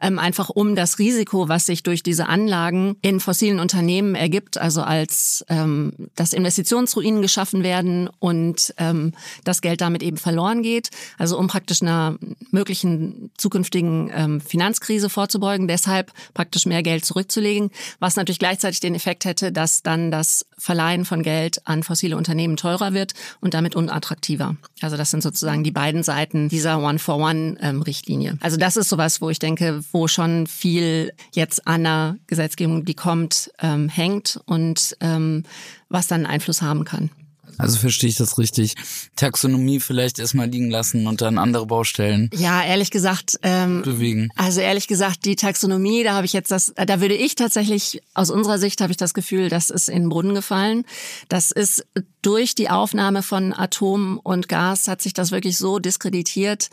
Ähm, 0.00 0.18
einfach 0.18 0.48
um 0.48 0.74
das 0.74 0.98
Risiko, 0.98 1.48
was 1.48 1.66
sich 1.66 1.82
durch 1.82 2.02
diese 2.02 2.26
Anlagen 2.28 2.96
in 3.02 3.20
fossilen 3.20 3.60
Unternehmen 3.60 4.14
ergibt, 4.14 4.58
also 4.58 4.82
als 4.82 5.44
ähm, 5.48 5.92
dass 6.14 6.32
Investitionsruinen 6.32 7.22
geschaffen 7.22 7.62
werden 7.62 8.08
und 8.18 8.74
ähm, 8.78 9.12
das 9.44 9.60
Geld 9.60 9.80
damit 9.80 10.02
eben 10.02 10.16
verloren 10.16 10.62
geht. 10.62 10.90
Also 11.18 11.38
um 11.38 11.48
praktisch 11.48 11.82
einer 11.82 12.16
möglichen 12.50 13.30
zukünftigen 13.36 14.10
ähm, 14.14 14.40
Finanzkrise 14.40 15.10
vorzubeugen. 15.10 15.68
Deshalb 15.68 16.12
praktisch 16.34 16.66
mehr 16.66 16.82
Geld 16.82 17.04
zurückzulegen, 17.04 17.70
was 17.98 18.16
natürlich 18.16 18.38
gleichzeitig 18.38 18.80
den 18.80 18.94
Effekt 18.94 19.24
hätte, 19.24 19.52
dass 19.52 19.82
dann 19.82 20.05
das 20.10 20.46
Verleihen 20.58 21.04
von 21.04 21.22
Geld 21.22 21.66
an 21.66 21.82
fossile 21.82 22.16
Unternehmen 22.16 22.56
teurer 22.56 22.92
wird 22.92 23.12
und 23.40 23.54
damit 23.54 23.74
unattraktiver. 23.76 24.56
Also 24.80 24.96
das 24.96 25.10
sind 25.10 25.22
sozusagen 25.22 25.64
die 25.64 25.70
beiden 25.70 26.02
Seiten 26.02 26.48
dieser 26.48 26.78
One-for-One-Richtlinie. 26.80 28.30
Ähm, 28.30 28.38
also 28.40 28.56
das 28.56 28.76
ist 28.76 28.88
sowas, 28.88 29.20
wo 29.20 29.30
ich 29.30 29.38
denke, 29.38 29.82
wo 29.92 30.08
schon 30.08 30.46
viel 30.46 31.12
jetzt 31.32 31.66
an 31.66 31.84
der 31.84 32.16
Gesetzgebung, 32.26 32.84
die 32.84 32.94
kommt, 32.94 33.50
ähm, 33.60 33.88
hängt 33.88 34.40
und 34.46 34.96
ähm, 35.00 35.44
was 35.88 36.06
dann 36.06 36.26
Einfluss 36.26 36.62
haben 36.62 36.84
kann. 36.84 37.10
Also 37.58 37.78
verstehe 37.78 38.10
ich 38.10 38.16
das 38.16 38.38
richtig. 38.38 38.74
Taxonomie 39.16 39.80
vielleicht 39.80 40.18
erstmal 40.18 40.48
liegen 40.48 40.70
lassen 40.70 41.06
und 41.06 41.20
dann 41.20 41.38
andere 41.38 41.66
Baustellen. 41.66 42.30
Ja, 42.34 42.62
ehrlich 42.62 42.90
gesagt. 42.90 43.38
Ähm, 43.42 43.82
bewegen. 43.82 44.30
Also 44.36 44.60
ehrlich 44.60 44.88
gesagt, 44.88 45.24
die 45.24 45.36
Taxonomie, 45.36 46.04
da 46.04 46.14
habe 46.14 46.26
ich 46.26 46.32
jetzt 46.32 46.50
das, 46.50 46.72
da 46.74 47.00
würde 47.00 47.14
ich 47.14 47.34
tatsächlich, 47.34 48.02
aus 48.14 48.30
unserer 48.30 48.58
Sicht 48.58 48.80
habe 48.80 48.90
ich 48.90 48.96
das 48.96 49.14
Gefühl, 49.14 49.48
das 49.48 49.70
ist 49.70 49.88
in 49.88 50.04
den 50.04 50.08
Brunnen 50.08 50.34
gefallen. 50.34 50.84
Das 51.28 51.50
ist 51.50 51.86
durch 52.22 52.54
die 52.54 52.70
Aufnahme 52.70 53.22
von 53.22 53.52
Atom 53.52 54.18
und 54.22 54.48
Gas 54.48 54.88
hat 54.88 55.00
sich 55.00 55.14
das 55.14 55.30
wirklich 55.30 55.56
so 55.56 55.78
diskreditiert 55.78 56.70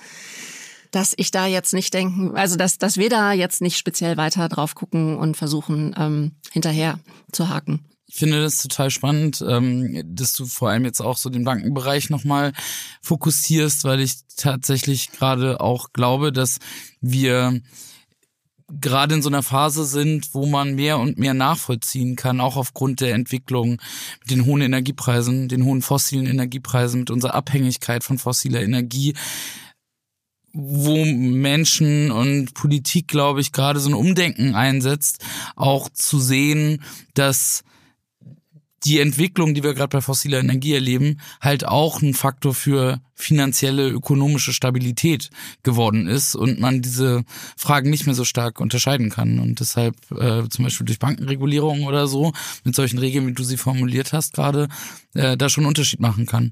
dass 0.93 1.13
ich 1.17 1.31
da 1.31 1.47
jetzt 1.47 1.73
nicht 1.73 1.91
denken, 1.93 2.35
also 2.35 2.55
dass, 2.55 2.77
dass 2.77 2.97
wir 2.97 3.09
da 3.09 3.33
jetzt 3.33 3.61
nicht 3.61 3.77
speziell 3.77 4.15
weiter 4.15 4.47
drauf 4.47 4.75
gucken 4.75 5.17
und 5.17 5.35
versuchen, 5.35 5.95
ähm, 5.97 6.33
hinterher 6.51 6.99
zu 7.31 7.49
haken. 7.49 7.83
Ich 8.13 8.19
finde 8.19 8.43
das 8.43 8.61
total 8.61 8.91
spannend, 8.91 9.43
ähm, 9.47 10.03
dass 10.05 10.33
du 10.33 10.45
vor 10.45 10.69
allem 10.69 10.85
jetzt 10.85 11.01
auch 11.01 11.17
so 11.17 11.31
den 11.31 11.45
Bankenbereich 11.45 12.11
nochmal 12.11 12.53
fokussierst, 13.01 13.85
weil 13.85 14.01
ich 14.01 14.17
tatsächlich 14.37 15.11
gerade 15.11 15.59
auch 15.59 15.93
glaube, 15.93 16.31
dass 16.31 16.59
wir 17.01 17.59
gerade 18.69 19.15
in 19.15 19.23
so 19.23 19.29
einer 19.29 19.41
Phase 19.41 19.85
sind, 19.85 20.35
wo 20.35 20.45
man 20.45 20.75
mehr 20.75 20.99
und 20.99 21.17
mehr 21.17 21.33
nachvollziehen 21.33 22.15
kann, 22.15 22.39
auch 22.39 22.55
aufgrund 22.55 23.01
der 23.01 23.15
Entwicklung 23.15 23.81
mit 24.19 24.29
den 24.29 24.45
hohen 24.45 24.61
Energiepreisen, 24.61 25.49
den 25.49 25.65
hohen 25.65 25.81
fossilen 25.81 26.27
Energiepreisen, 26.27 26.99
mit 26.99 27.09
unserer 27.09 27.33
Abhängigkeit 27.33 28.03
von 28.03 28.19
fossiler 28.19 28.61
Energie, 28.61 29.15
wo 30.53 31.03
Menschen 31.03 32.11
und 32.11 32.53
Politik, 32.53 33.07
glaube 33.07 33.41
ich, 33.41 33.53
gerade 33.53 33.79
so 33.79 33.89
ein 33.89 33.95
Umdenken 33.95 34.53
einsetzt, 34.53 35.25
auch 35.55 35.89
zu 35.89 36.19
sehen, 36.19 36.83
dass 37.15 37.63
die 38.85 38.99
Entwicklung, 38.99 39.53
die 39.53 39.63
wir 39.63 39.73
gerade 39.73 39.97
bei 39.97 40.01
fossiler 40.01 40.39
Energie 40.39 40.73
erleben, 40.73 41.19
halt 41.41 41.65
auch 41.65 42.01
ein 42.01 42.13
Faktor 42.13 42.53
für 42.53 43.01
finanzielle, 43.15 43.89
ökonomische 43.89 44.53
Stabilität 44.53 45.29
geworden 45.63 46.07
ist 46.07 46.35
und 46.35 46.59
man 46.59 46.81
diese 46.81 47.23
Fragen 47.55 47.89
nicht 47.89 48.05
mehr 48.05 48.15
so 48.15 48.25
stark 48.25 48.59
unterscheiden 48.59 49.09
kann. 49.09 49.39
Und 49.39 49.59
deshalb 49.59 49.95
äh, 50.11 50.47
zum 50.49 50.65
Beispiel 50.65 50.85
durch 50.85 50.99
Bankenregulierung 50.99 51.83
oder 51.83 52.07
so, 52.07 52.33
mit 52.63 52.75
solchen 52.75 52.99
Regeln, 52.99 53.27
wie 53.27 53.33
du 53.33 53.43
sie 53.43 53.57
formuliert 53.57 54.13
hast 54.13 54.33
gerade, 54.33 54.67
äh, 55.13 55.37
da 55.37 55.49
schon 55.49 55.63
einen 55.63 55.69
Unterschied 55.69 55.99
machen 55.99 56.25
kann. 56.25 56.51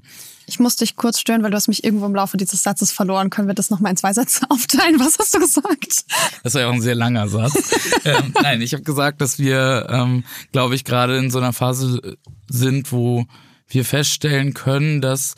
Ich 0.52 0.58
muss 0.58 0.76
dich 0.76 0.96
kurz 0.96 1.18
stören, 1.18 1.42
weil 1.42 1.50
du 1.50 1.56
hast 1.56 1.68
mich 1.68 1.82
irgendwo 1.82 2.04
im 2.04 2.14
Laufe 2.14 2.36
dieses 2.36 2.62
Satzes 2.62 2.92
verloren. 2.92 3.30
Können 3.30 3.48
wir 3.48 3.54
das 3.54 3.70
nochmal 3.70 3.92
in 3.92 3.96
zwei 3.96 4.12
Sätze 4.12 4.44
aufteilen? 4.50 5.00
Was 5.00 5.18
hast 5.18 5.34
du 5.34 5.38
gesagt? 5.38 6.04
Das 6.42 6.52
war 6.52 6.60
ja 6.60 6.68
auch 6.68 6.74
ein 6.74 6.82
sehr 6.82 6.94
langer 6.94 7.26
Satz. 7.26 7.54
ähm, 8.04 8.34
nein, 8.42 8.60
ich 8.60 8.74
habe 8.74 8.82
gesagt, 8.82 9.22
dass 9.22 9.38
wir, 9.38 9.86
ähm, 9.88 10.24
glaube 10.52 10.74
ich, 10.74 10.84
gerade 10.84 11.16
in 11.16 11.30
so 11.30 11.38
einer 11.38 11.54
Phase 11.54 12.18
sind, 12.50 12.92
wo 12.92 13.24
wir 13.66 13.86
feststellen 13.86 14.52
können, 14.52 15.00
dass 15.00 15.36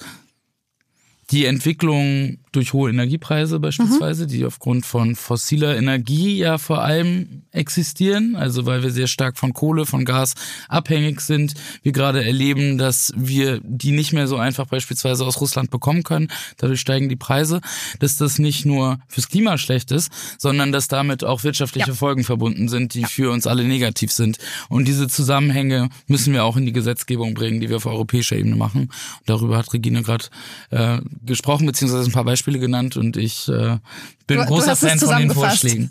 die 1.30 1.44
Entwicklung 1.44 2.38
durch 2.56 2.72
hohe 2.72 2.90
Energiepreise 2.90 3.60
beispielsweise, 3.60 4.24
mhm. 4.24 4.28
die 4.28 4.44
aufgrund 4.44 4.86
von 4.86 5.14
fossiler 5.14 5.76
Energie 5.76 6.38
ja 6.38 6.58
vor 6.58 6.82
allem 6.82 7.42
existieren, 7.52 8.36
also 8.36 8.66
weil 8.66 8.82
wir 8.82 8.90
sehr 8.90 9.06
stark 9.06 9.38
von 9.38 9.52
Kohle, 9.52 9.86
von 9.86 10.04
Gas 10.04 10.34
abhängig 10.68 11.20
sind. 11.20 11.54
Wir 11.82 11.92
gerade 11.92 12.24
erleben, 12.24 12.78
dass 12.78 13.12
wir 13.16 13.60
die 13.62 13.92
nicht 13.92 14.12
mehr 14.12 14.26
so 14.26 14.36
einfach 14.36 14.66
beispielsweise 14.66 15.24
aus 15.24 15.40
Russland 15.40 15.70
bekommen 15.70 16.02
können. 16.02 16.28
Dadurch 16.58 16.80
steigen 16.80 17.08
die 17.08 17.16
Preise, 17.16 17.60
dass 17.98 18.16
das 18.16 18.38
nicht 18.38 18.64
nur 18.66 18.98
fürs 19.08 19.28
Klima 19.28 19.58
schlecht 19.58 19.90
ist, 19.92 20.10
sondern 20.38 20.72
dass 20.72 20.88
damit 20.88 21.24
auch 21.24 21.44
wirtschaftliche 21.44 21.88
ja. 21.88 21.94
Folgen 21.94 22.24
verbunden 22.24 22.68
sind, 22.68 22.94
die 22.94 23.02
ja. 23.02 23.08
für 23.08 23.30
uns 23.30 23.46
alle 23.46 23.64
negativ 23.64 24.12
sind. 24.12 24.38
Und 24.68 24.86
diese 24.86 25.08
Zusammenhänge 25.08 25.88
müssen 26.06 26.32
wir 26.32 26.44
auch 26.44 26.56
in 26.56 26.66
die 26.66 26.72
Gesetzgebung 26.72 27.34
bringen, 27.34 27.60
die 27.60 27.68
wir 27.68 27.76
auf 27.76 27.86
europäischer 27.86 28.36
Ebene 28.36 28.56
machen. 28.56 28.82
Und 28.82 28.90
darüber 29.26 29.56
hat 29.56 29.72
Regine 29.72 30.02
gerade 30.02 30.26
äh, 30.70 30.98
gesprochen, 31.24 31.66
beziehungsweise 31.66 32.08
ein 32.08 32.12
paar 32.12 32.24
Beispiele 32.24 32.43
Beispiele 32.44 32.58
genannt 32.58 32.96
und 32.98 33.16
ich 33.16 33.48
äh, 33.48 33.78
bin 34.26 34.38
du, 34.38 34.46
großer 34.46 34.76
Fan 34.76 34.98
von 34.98 35.18
den 35.18 35.30
Vorschlägen. 35.30 35.90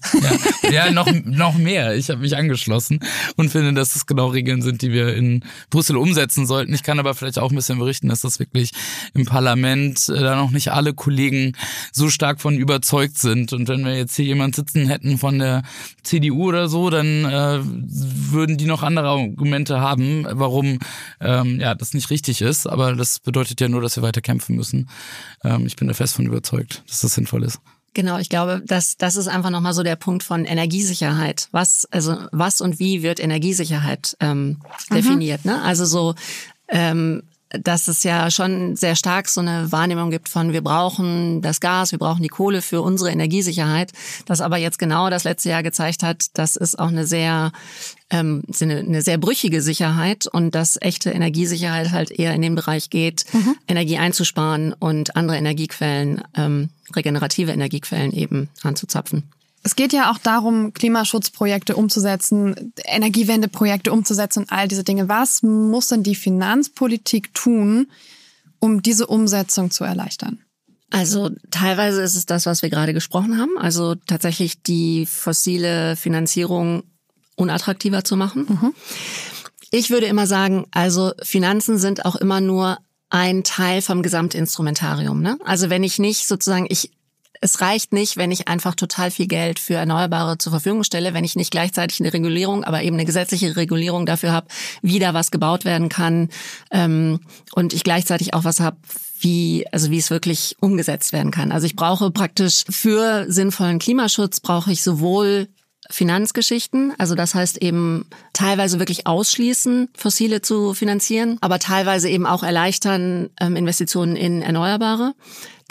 Ja, 0.64 0.70
ja 0.72 0.92
noch, 0.92 1.12
noch 1.26 1.56
mehr. 1.56 1.96
Ich 1.96 2.10
habe 2.10 2.22
mich 2.22 2.36
angeschlossen 2.36 3.00
und 3.36 3.50
finde, 3.50 3.74
dass 3.74 3.94
das 3.94 4.06
genau 4.06 4.28
Regeln 4.28 4.62
sind, 4.62 4.82
die 4.82 4.92
wir 4.92 5.16
in 5.16 5.44
Brüssel 5.70 5.98
umsetzen 5.98 6.46
sollten. 6.46 6.74
Ich 6.74 6.84
kann 6.84 7.00
aber 7.00 7.14
vielleicht 7.14 7.38
auch 7.38 7.52
ein 7.52 7.56
bisschen 7.56 7.78
berichten, 7.80 8.10
dass 8.10 8.22
das 8.22 8.40
wirklich 8.40 8.72
im 9.14 9.26
Parlament 9.26 10.10
äh, 10.10 10.20
da 10.20 10.36
noch 10.36 10.52
nicht 10.52 10.72
alle 10.72 10.94
Kollegen 10.94 11.54
so 11.92 12.10
stark 12.10 12.42
von 12.42 12.56
überzeugt 12.56 13.18
sind. 13.18 13.54
Und 13.54 13.68
wenn 13.68 13.86
wir 13.86 13.96
jetzt 13.96 14.16
hier 14.16 14.26
jemand 14.26 14.56
sitzen 14.56 14.88
hätten 14.88 15.18
von 15.18 15.40
der 15.40 15.64
CDU 16.04 16.50
oder 16.50 16.70
so, 16.70 16.90
dann 16.90 17.26
äh, 17.26 17.60
würden 17.64 18.58
die 18.58 18.66
noch 18.66 18.84
andere 18.84 19.10
Argumente 19.10 19.80
haben, 19.80 20.26
warum 20.30 20.80
ähm, 21.20 21.60
ja 21.60 21.76
das 21.76 21.94
nicht 21.94 22.10
richtig 22.10 22.42
ist. 22.42 22.68
Aber 22.68 22.94
das 22.94 23.20
bedeutet 23.20 23.62
ja 23.62 23.70
nur, 23.70 23.82
dass 23.82 23.96
wir 23.96 24.04
weiter 24.04 24.22
kämpfen 24.22 24.56
müssen. 24.56 24.90
Ähm, 25.44 25.66
ich 25.68 25.76
bin 25.76 25.88
da 25.88 25.94
fest 25.94 26.16
von 26.16 26.26
überzeugt, 26.26 26.43
dass 26.88 27.02
das 27.02 27.14
sinnvoll 27.14 27.44
ist. 27.44 27.60
Genau, 27.94 28.18
ich 28.18 28.30
glaube, 28.30 28.62
das, 28.66 28.98
das 28.98 29.16
ist 29.16 29.28
einfach 29.28 29.52
nochmal 29.52 29.74
so 29.74 29.84
der 29.84 29.96
Punkt 29.96 30.24
von 30.24 30.46
Energiesicherheit. 30.46 31.48
Was, 31.52 31.88
also 31.92 32.18
was 32.32 32.60
und 32.60 32.80
wie 32.80 33.04
wird 33.04 33.20
Energiesicherheit 33.20 34.18
ähm, 34.20 34.58
mhm. 34.90 34.96
definiert? 34.96 35.46
Ne? 35.46 35.62
Also 35.62 35.86
so 35.86 36.16
ähm, 36.70 37.24
dass 37.54 37.88
es 37.88 38.04
ja 38.04 38.32
schon 38.32 38.76
sehr 38.76 38.96
stark 38.96 39.30
so 39.30 39.42
eine 39.42 39.72
Wahrnehmung 39.72 40.10
gibt 40.10 40.28
von, 40.28 40.54
wir 40.54 40.62
brauchen 40.62 41.42
das 41.42 41.60
Gas, 41.60 41.92
wir 41.92 42.00
brauchen 42.00 42.24
die 42.24 42.30
Kohle 42.30 42.62
für 42.62 42.82
unsere 42.82 43.12
Energiesicherheit. 43.12 43.92
Das 44.26 44.42
aber 44.42 44.58
jetzt 44.58 44.80
genau 44.80 45.10
das 45.10 45.24
letzte 45.24 45.50
Jahr 45.50 45.64
gezeigt 45.64 46.04
hat, 46.04 46.26
das 46.34 46.56
ist 46.56 46.80
auch 46.80 46.88
eine 46.88 47.06
sehr, 47.06 47.52
ähm, 48.10 48.44
eine, 48.60 48.80
eine 48.80 49.02
sehr 49.02 49.18
brüchige 49.18 49.62
Sicherheit 49.62 50.26
und 50.26 50.56
dass 50.56 50.78
echte 50.82 51.12
Energiesicherheit 51.12 51.92
halt 51.92 52.12
eher 52.12 52.34
in 52.34 52.42
den 52.42 52.56
Bereich 52.56 52.90
geht, 52.90 53.26
mhm. 53.34 53.56
Energie 53.68 53.98
einzusparen 53.98 54.74
und 54.74 55.16
andere 55.16 55.38
Energiequellen, 55.38 56.24
ähm, 56.36 56.70
regenerative 56.96 57.52
Energiequellen 57.52 58.12
eben 58.12 58.50
anzuzapfen. 58.64 59.24
Es 59.64 59.76
geht 59.76 59.94
ja 59.94 60.12
auch 60.12 60.18
darum, 60.18 60.74
Klimaschutzprojekte 60.74 61.76
umzusetzen, 61.76 62.74
Energiewendeprojekte 62.86 63.94
umzusetzen 63.94 64.40
und 64.40 64.52
all 64.52 64.68
diese 64.68 64.84
Dinge. 64.84 65.08
Was 65.08 65.42
muss 65.42 65.88
denn 65.88 66.04
die 66.04 66.16
Finanzpolitik 66.16 67.34
tun, 67.34 67.88
um 68.60 68.82
diese 68.82 69.08
Umsetzung 69.08 69.72
zu 69.72 69.86
erleichtern? 69.86 70.40
Also 70.90 71.32
teilweise 71.50 72.02
ist 72.02 72.16
es 72.16 72.26
das, 72.26 72.46
was 72.46 72.62
wir 72.62 72.70
gerade 72.70 72.94
gesprochen 72.94 73.40
haben. 73.40 73.58
Also 73.58 73.96
tatsächlich 73.96 74.62
die 74.62 75.06
fossile 75.06 75.96
Finanzierung 75.96 76.84
unattraktiver 77.36 78.04
zu 78.04 78.16
machen. 78.16 78.46
Mhm. 78.48 78.74
Ich 79.72 79.90
würde 79.90 80.06
immer 80.06 80.28
sagen, 80.28 80.68
also 80.72 81.14
Finanzen 81.24 81.80
sind 81.80 82.06
auch 82.06 82.16
immer 82.16 82.42
nur 82.42 82.78
ein 83.10 83.44
Teil 83.44 83.82
vom 83.82 84.04
Gesamtinstrumentarium. 84.04 85.22
Ne? 85.22 85.38
Also 85.46 85.70
wenn 85.70 85.84
ich 85.84 86.00
nicht 86.00 86.28
sozusagen, 86.28 86.68
ich 86.70 86.92
es 87.44 87.60
reicht 87.60 87.92
nicht, 87.92 88.16
wenn 88.16 88.32
ich 88.32 88.48
einfach 88.48 88.74
total 88.74 89.12
viel 89.12 89.28
Geld 89.28 89.60
für 89.60 89.74
Erneuerbare 89.74 90.38
zur 90.38 90.52
Verfügung 90.52 90.86
stelle, 90.86 91.14
wenn 91.14 91.26
ich 91.26 91.36
nicht 91.36 91.52
gleichzeitig 91.52 92.00
eine 92.00 92.14
Regulierung, 92.14 92.64
aber 92.64 92.84
eben 92.84 92.96
eine 92.96 93.06
gesetzliche 93.06 93.58
Regulierung 93.58 94.06
dafür 94.06 94.32
habe, 94.32 94.48
wie 94.82 94.98
da 94.98 95.14
was 95.14 95.30
gebaut 95.30 95.66
werden 95.66 95.90
kann 95.90 96.30
ähm, 96.72 97.20
und 97.54 97.74
ich 97.74 97.84
gleichzeitig 97.84 98.34
auch 98.34 98.46
was 98.46 98.62
habe, 98.62 98.78
wie, 99.20 99.66
also 99.74 99.92
wie 99.92 99.98
es 99.98 100.10
wirklich 100.10 100.56
umgesetzt 100.62 101.12
werden 101.12 101.32
kann. 101.32 101.52
Also 101.52 101.66
ich 101.66 101.76
brauche 101.76 102.12
praktisch 102.12 102.64
für 102.70 103.26
sinnvollen 103.28 103.80
Klimaschutz 103.80 104.40
brauche 104.40 104.72
ich 104.72 104.82
sowohl 104.82 105.50
Finanzgeschichten, 105.90 106.94
also 106.98 107.14
das 107.14 107.36
heißt 107.36 107.58
eben 107.58 108.06
teilweise 108.32 108.80
wirklich 108.80 109.06
ausschließen, 109.06 109.90
fossile 109.94 110.42
zu 110.42 110.74
finanzieren, 110.74 111.38
aber 111.42 111.60
teilweise 111.60 112.10
eben 112.10 112.26
auch 112.26 112.42
erleichtern 112.42 113.30
ähm, 113.42 113.58
Investitionen 113.58 114.16
in 114.16 114.42
Erneuerbare. 114.42 115.14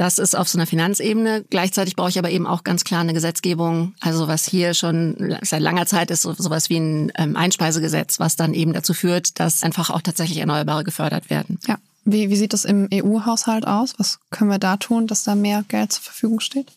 Das 0.03 0.19
ist 0.19 0.35
auf 0.35 0.49
so 0.49 0.59
einer 0.59 0.67
Finanzebene. 0.67 1.45
Gleichzeitig 1.49 1.95
brauche 1.95 2.09
ich 2.09 2.19
aber 2.19 2.29
eben 2.29 2.45
auch 2.45 2.65
ganz 2.65 2.83
klar 2.83 3.03
eine 3.03 3.15
Gesetzgebung, 3.15 3.95
also 4.01 4.27
was 4.27 4.45
hier 4.45 4.75
schon 4.75 5.37
seit 5.43 5.63
langer 5.63 5.87
Zeit 5.87 6.11
ist, 6.11 6.23
so, 6.23 6.33
sowas 6.33 6.69
wie 6.71 6.79
ein 6.79 7.13
ähm, 7.15 7.37
Einspeisegesetz, 7.37 8.19
was 8.19 8.35
dann 8.35 8.53
eben 8.53 8.73
dazu 8.73 8.95
führt, 8.95 9.39
dass 9.39 9.63
einfach 9.63 9.91
auch 9.91 10.03
tatsächlich 10.03 10.39
Erneuerbare 10.39 10.83
gefördert 10.83 11.31
werden. 11.31 11.61
Ja. 11.69 11.79
Wie, 12.05 12.31
wie 12.31 12.35
sieht 12.35 12.53
das 12.53 12.65
im 12.65 12.89
EU-Haushalt 12.93 13.65
aus? 13.65 13.95
Was 13.97 14.19
können 14.31 14.51
wir 14.51 14.59
da 14.59 14.77
tun, 14.77 15.07
dass 15.07 15.23
da 15.23 15.37
mehr 15.37 15.65
Geld 15.69 15.93
zur 15.93 16.03
Verfügung 16.03 16.41
steht? 16.41 16.73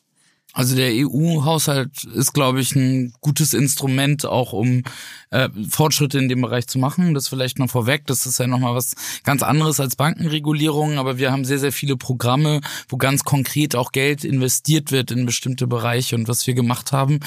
Also 0.53 0.75
der 0.75 0.91
EU-Haushalt 0.93 2.03
ist, 2.03 2.31
glaube 2.31 2.61
ich, 2.61 2.75
ein 2.75 3.11
gutes 3.21 3.55
Instrument 3.55 4.27
auch, 4.27 4.53
um 4.53 4.83
äh, 5.35 5.49
Fortschritte 5.69 6.17
in 6.17 6.29
dem 6.29 6.41
Bereich 6.41 6.67
zu 6.67 6.79
machen. 6.79 7.13
Das 7.13 7.27
vielleicht 7.27 7.59
noch 7.59 7.69
vorweg. 7.69 8.05
Das 8.07 8.25
ist 8.25 8.39
ja 8.39 8.47
nochmal 8.47 8.73
was 8.73 8.95
ganz 9.23 9.43
anderes 9.43 9.79
als 9.79 9.95
Bankenregulierung. 9.95 10.97
Aber 10.97 11.17
wir 11.17 11.31
haben 11.31 11.43
sehr, 11.43 11.59
sehr 11.59 11.73
viele 11.73 11.97
Programme, 11.97 12.61
wo 12.87 12.97
ganz 12.97 13.23
konkret 13.23 13.75
auch 13.75 13.91
Geld 13.91 14.23
investiert 14.23 14.91
wird 14.91 15.11
in 15.11 15.25
bestimmte 15.25 15.67
Bereiche. 15.67 16.15
Und 16.15 16.27
was 16.27 16.47
wir 16.47 16.53
gemacht 16.53 16.91
haben 16.91 17.19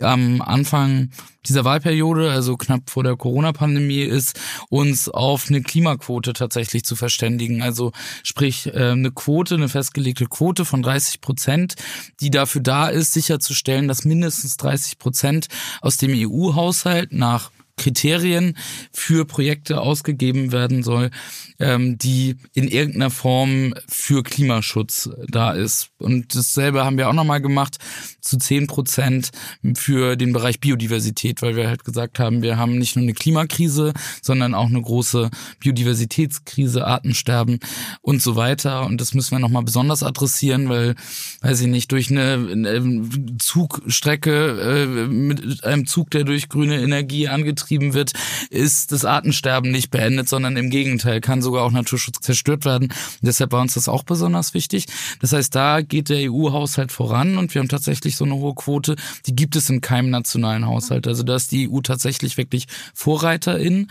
am 0.00 0.40
Anfang 0.40 1.10
dieser 1.46 1.64
Wahlperiode, 1.64 2.30
also 2.30 2.56
knapp 2.56 2.90
vor 2.90 3.02
der 3.02 3.16
Corona-Pandemie, 3.16 4.02
ist, 4.02 4.38
uns 4.68 5.08
auf 5.08 5.48
eine 5.48 5.62
Klimaquote 5.62 6.32
tatsächlich 6.32 6.84
zu 6.84 6.96
verständigen. 6.96 7.62
Also 7.62 7.92
sprich 8.22 8.66
äh, 8.66 8.90
eine 8.90 9.10
Quote, 9.10 9.54
eine 9.54 9.68
festgelegte 9.68 10.26
Quote 10.26 10.64
von 10.64 10.82
30 10.82 11.20
Prozent, 11.20 11.74
die 12.20 12.30
dafür 12.30 12.60
da 12.60 12.88
ist, 12.88 13.12
sicherzustellen, 13.12 13.88
dass 13.88 14.04
mindestens 14.04 14.56
30 14.58 14.98
Prozent 14.98 15.48
aus 15.80 15.96
dem 15.96 16.12
EU-Haushalt 16.14 17.12
nach 17.12 17.49
Kriterien 17.80 18.56
für 18.92 19.24
Projekte 19.24 19.80
ausgegeben 19.80 20.52
werden 20.52 20.82
soll, 20.82 21.10
ähm, 21.58 21.96
die 21.96 22.36
in 22.52 22.68
irgendeiner 22.68 23.10
Form 23.10 23.74
für 23.88 24.22
Klimaschutz 24.22 25.08
da 25.28 25.52
ist. 25.52 25.88
Und 25.98 26.34
dasselbe 26.36 26.84
haben 26.84 26.98
wir 26.98 27.08
auch 27.08 27.14
nochmal 27.14 27.40
gemacht 27.40 27.78
zu 28.20 28.36
zehn 28.36 28.66
Prozent 28.66 29.30
für 29.74 30.16
den 30.16 30.34
Bereich 30.34 30.60
Biodiversität, 30.60 31.40
weil 31.40 31.56
wir 31.56 31.68
halt 31.68 31.84
gesagt 31.84 32.18
haben, 32.18 32.42
wir 32.42 32.58
haben 32.58 32.76
nicht 32.76 32.96
nur 32.96 33.02
eine 33.02 33.14
Klimakrise, 33.14 33.94
sondern 34.20 34.54
auch 34.54 34.68
eine 34.68 34.82
große 34.82 35.30
Biodiversitätskrise, 35.60 36.86
Artensterben 36.86 37.60
und 38.02 38.20
so 38.20 38.36
weiter. 38.36 38.84
Und 38.84 39.00
das 39.00 39.14
müssen 39.14 39.32
wir 39.32 39.38
nochmal 39.38 39.64
besonders 39.64 40.02
adressieren, 40.02 40.68
weil, 40.68 40.96
weiß 41.40 41.62
ich 41.62 41.68
nicht, 41.68 41.92
durch 41.92 42.10
eine, 42.10 42.46
eine 42.50 43.08
Zugstrecke 43.38 44.50
äh, 44.60 45.06
mit 45.06 45.64
einem 45.64 45.86
Zug, 45.86 46.10
der 46.10 46.24
durch 46.24 46.50
grüne 46.50 46.82
Energie 46.82 47.28
angetrieben 47.28 47.69
wird, 47.70 48.12
ist 48.50 48.92
das 48.92 49.04
Artensterben 49.04 49.70
nicht 49.70 49.90
beendet, 49.90 50.28
sondern 50.28 50.56
im 50.56 50.70
Gegenteil, 50.70 51.20
kann 51.20 51.42
sogar 51.42 51.64
auch 51.64 51.70
Naturschutz 51.70 52.20
zerstört 52.20 52.64
werden. 52.64 52.92
Deshalb 53.22 53.52
war 53.52 53.60
uns 53.60 53.74
das 53.74 53.88
auch 53.88 54.02
besonders 54.02 54.54
wichtig. 54.54 54.86
Das 55.20 55.32
heißt, 55.32 55.54
da 55.54 55.80
geht 55.82 56.08
der 56.08 56.30
EU-Haushalt 56.30 56.92
voran 56.92 57.38
und 57.38 57.54
wir 57.54 57.60
haben 57.60 57.68
tatsächlich 57.68 58.16
so 58.16 58.24
eine 58.24 58.34
hohe 58.34 58.54
Quote, 58.54 58.96
die 59.26 59.36
gibt 59.36 59.56
es 59.56 59.70
in 59.70 59.80
keinem 59.80 60.10
nationalen 60.10 60.66
Haushalt. 60.66 61.06
Also 61.06 61.22
da 61.22 61.36
ist 61.36 61.52
die 61.52 61.70
EU 61.70 61.80
tatsächlich 61.80 62.36
wirklich 62.36 62.66
Vorreiterin 62.94 63.88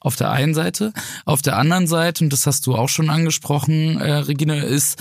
auf 0.00 0.16
der 0.16 0.30
einen 0.30 0.54
Seite. 0.54 0.92
Auf 1.24 1.42
der 1.42 1.56
anderen 1.56 1.86
Seite, 1.86 2.24
und 2.24 2.32
das 2.32 2.46
hast 2.46 2.66
du 2.66 2.74
auch 2.74 2.88
schon 2.88 3.10
angesprochen, 3.10 4.00
äh, 4.00 4.12
Regine, 4.14 4.64
ist 4.64 4.98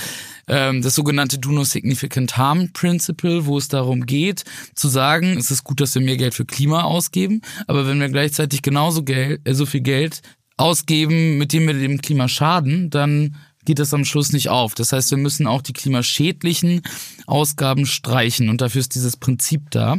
ähm, 0.47 0.81
das 0.81 0.95
sogenannte 0.95 1.39
Do 1.39 1.51
No 1.51 1.63
Significant 1.63 2.37
Harm 2.37 2.71
Principle, 2.73 3.45
wo 3.45 3.57
es 3.57 3.69
darum 3.69 4.05
geht, 4.05 4.43
zu 4.75 4.89
sagen, 4.89 5.37
es 5.37 5.51
ist 5.51 5.63
gut, 5.63 5.79
dass 5.79 5.95
wir 5.95 6.01
mehr 6.01 6.17
Geld 6.17 6.33
für 6.33 6.45
Klima 6.45 6.83
ausgeben, 6.83 7.41
aber 7.67 7.87
wenn 7.87 7.99
wir 7.99 8.09
gleichzeitig 8.09 8.61
genauso 8.61 9.03
Geld, 9.03 9.41
äh, 9.45 9.53
so 9.53 9.65
viel 9.65 9.81
Geld 9.81 10.21
ausgeben, 10.57 11.37
mit 11.37 11.53
dem 11.53 11.67
wir 11.67 11.73
dem 11.73 12.01
Klima 12.01 12.27
schaden, 12.27 12.89
dann 12.89 13.37
geht 13.65 13.79
das 13.79 13.93
am 13.93 14.03
Schluss 14.03 14.33
nicht 14.33 14.49
auf. 14.49 14.73
Das 14.73 14.91
heißt, 14.91 15.11
wir 15.11 15.17
müssen 15.17 15.47
auch 15.47 15.61
die 15.61 15.73
klimaschädlichen 15.73 16.81
Ausgaben 17.27 17.85
streichen 17.85 18.49
und 18.49 18.61
dafür 18.61 18.81
ist 18.81 18.95
dieses 18.95 19.15
Prinzip 19.15 19.69
da. 19.71 19.97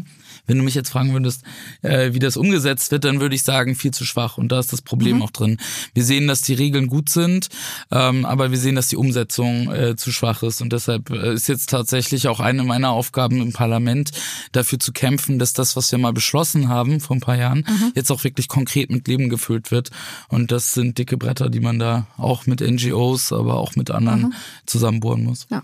Wenn 0.51 0.59
du 0.59 0.65
mich 0.65 0.75
jetzt 0.75 0.91
fragen 0.91 1.13
würdest, 1.13 1.45
äh, 1.83 2.13
wie 2.13 2.19
das 2.19 2.37
umgesetzt 2.37 2.91
wird, 2.91 3.05
dann 3.05 3.21
würde 3.21 3.37
ich 3.37 3.45
sagen, 3.45 3.77
viel 3.77 3.93
zu 3.93 4.05
schwach. 4.05 4.37
Und 4.37 4.51
da 4.51 4.59
ist 4.59 4.73
das 4.73 4.83
Problem 4.83 5.19
mhm. 5.19 5.23
auch 5.23 5.31
drin. 5.31 5.59
Wir 5.95 6.03
sehen, 6.03 6.27
dass 6.27 6.43
die 6.43 6.55
Regeln 6.55 6.89
gut 6.89 7.09
sind, 7.09 7.51
ähm, 7.93 8.25
aber 8.25 8.51
wir 8.51 8.59
sehen, 8.59 8.75
dass 8.75 8.89
die 8.89 8.97
Umsetzung 8.97 9.73
äh, 9.73 9.95
zu 9.95 10.11
schwach 10.11 10.43
ist. 10.43 10.61
Und 10.61 10.73
deshalb 10.73 11.11
äh, 11.11 11.35
ist 11.35 11.47
jetzt 11.47 11.71
tatsächlich 11.71 12.27
auch 12.27 12.41
eine 12.41 12.65
meiner 12.65 12.91
Aufgaben 12.91 13.41
im 13.41 13.53
Parlament, 13.53 14.11
dafür 14.51 14.81
zu 14.81 14.91
kämpfen, 14.91 15.39
dass 15.39 15.53
das, 15.53 15.77
was 15.77 15.93
wir 15.93 16.01
mal 16.01 16.13
beschlossen 16.13 16.69
haben 16.69 16.99
vor 16.99 17.17
ein 17.17 17.21
paar 17.21 17.37
Jahren, 17.37 17.65
mhm. 17.69 17.93
jetzt 17.95 18.11
auch 18.11 18.25
wirklich 18.25 18.49
konkret 18.49 18.91
mit 18.91 19.07
Leben 19.07 19.29
gefüllt 19.29 19.71
wird. 19.71 19.91
Und 20.27 20.51
das 20.51 20.73
sind 20.73 20.99
dicke 20.99 21.17
Bretter, 21.17 21.49
die 21.49 21.61
man 21.61 21.79
da 21.79 22.09
auch 22.17 22.47
mit 22.47 22.61
NGOs, 22.61 23.33
aber 23.33 23.59
auch 23.59 23.77
mit 23.77 23.93
anderen 23.93 24.23
mhm. 24.23 24.33
zusammenbohren 24.67 25.23
muss. 25.23 25.47
Ja. 25.49 25.63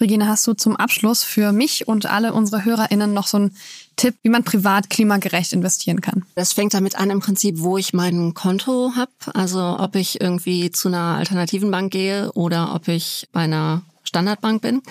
Regine, 0.00 0.26
hast 0.26 0.46
du 0.46 0.54
zum 0.54 0.76
Abschluss 0.76 1.22
für 1.22 1.52
mich 1.52 1.86
und 1.86 2.06
alle 2.06 2.32
unsere 2.32 2.64
HörerInnen 2.64 3.14
noch 3.14 3.28
so 3.28 3.36
einen 3.36 3.56
Tipp, 3.96 4.14
wie 4.22 4.28
man 4.28 4.44
privat 4.44 4.90
klimagerecht 4.90 5.52
investieren 5.52 6.00
kann? 6.00 6.24
Das 6.34 6.52
fängt 6.52 6.74
damit 6.74 6.96
an 6.96 7.10
im 7.10 7.20
Prinzip, 7.20 7.60
wo 7.60 7.78
ich 7.78 7.92
mein 7.92 8.34
Konto 8.34 8.92
habe. 8.96 9.12
Also 9.34 9.76
ob 9.78 9.94
ich 9.96 10.20
irgendwie 10.20 10.70
zu 10.70 10.88
einer 10.88 11.16
alternativen 11.18 11.70
Bank 11.70 11.92
gehe 11.92 12.32
oder 12.32 12.74
ob 12.74 12.88
ich 12.88 13.28
bei 13.32 13.40
einer 13.40 13.82
Standardbank 14.04 14.62
bin. 14.62 14.82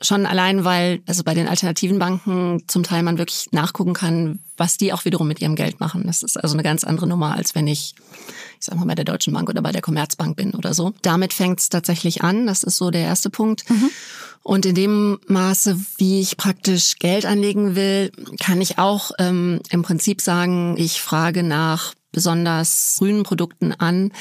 Schon 0.00 0.26
allein, 0.26 0.64
weil 0.64 1.02
also 1.06 1.22
bei 1.22 1.34
den 1.34 1.48
alternativen 1.48 1.98
Banken 1.98 2.62
zum 2.66 2.82
Teil 2.82 3.02
man 3.02 3.18
wirklich 3.18 3.48
nachgucken 3.52 3.94
kann, 3.94 4.40
was 4.56 4.76
die 4.76 4.92
auch 4.92 5.04
wiederum 5.04 5.28
mit 5.28 5.40
ihrem 5.40 5.56
Geld 5.56 5.80
machen. 5.80 6.04
Das 6.06 6.22
ist 6.22 6.36
also 6.36 6.54
eine 6.54 6.62
ganz 6.62 6.84
andere 6.84 7.06
Nummer, 7.06 7.34
als 7.34 7.54
wenn 7.54 7.66
ich, 7.66 7.94
ich 8.58 8.66
sag 8.66 8.76
mal, 8.76 8.86
bei 8.86 8.94
der 8.94 9.04
Deutschen 9.04 9.32
Bank 9.32 9.48
oder 9.48 9.62
bei 9.62 9.72
der 9.72 9.82
Commerzbank 9.82 10.36
bin 10.36 10.52
oder 10.52 10.74
so. 10.74 10.92
Damit 11.02 11.32
fängt 11.32 11.60
es 11.60 11.68
tatsächlich 11.68 12.22
an. 12.22 12.46
Das 12.46 12.62
ist 12.62 12.76
so 12.76 12.90
der 12.90 13.02
erste 13.02 13.30
Punkt. 13.30 13.68
Mhm. 13.68 13.90
Und 14.42 14.66
in 14.66 14.74
dem 14.74 15.18
Maße, 15.26 15.78
wie 15.96 16.20
ich 16.20 16.36
praktisch 16.36 16.98
Geld 16.98 17.24
anlegen 17.24 17.76
will, 17.76 18.12
kann 18.40 18.60
ich 18.60 18.78
auch 18.78 19.10
ähm, 19.18 19.60
im 19.70 19.82
Prinzip 19.82 20.20
sagen, 20.20 20.76
ich 20.76 21.00
frage 21.00 21.42
nach 21.42 21.94
besonders 22.12 22.96
grünen 22.98 23.24
Produkten 23.24 23.72
an. 23.72 24.12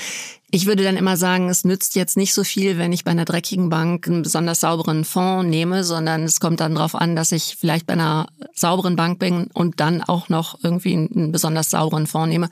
Ich 0.55 0.67
würde 0.67 0.83
dann 0.83 0.97
immer 0.97 1.17
sagen, 1.17 1.49
es 1.49 1.65
nützt 1.65 1.95
jetzt 1.95 2.15
nicht 2.15 2.31
so 2.31 2.43
viel, 2.43 2.77
wenn 2.77 2.93
ich 2.93 3.03
bei 3.03 3.09
einer 3.09 3.25
dreckigen 3.25 3.69
Bank 3.69 4.07
einen 4.07 4.21
besonders 4.21 4.59
sauberen 4.59 5.03
Fonds 5.03 5.49
nehme, 5.49 5.83
sondern 5.83 6.25
es 6.25 6.39
kommt 6.39 6.59
dann 6.59 6.75
darauf 6.75 6.93
an, 6.93 7.15
dass 7.15 7.31
ich 7.31 7.57
vielleicht 7.59 7.87
bei 7.87 7.93
einer 7.93 8.27
sauberen 8.53 8.95
Bank 8.95 9.17
bin 9.17 9.47
und 9.55 9.79
dann 9.79 10.03
auch 10.03 10.29
noch 10.29 10.59
irgendwie 10.61 10.93
einen 10.93 11.31
besonders 11.31 11.71
sauberen 11.71 12.05
Fonds 12.05 12.29
nehme. 12.29 12.49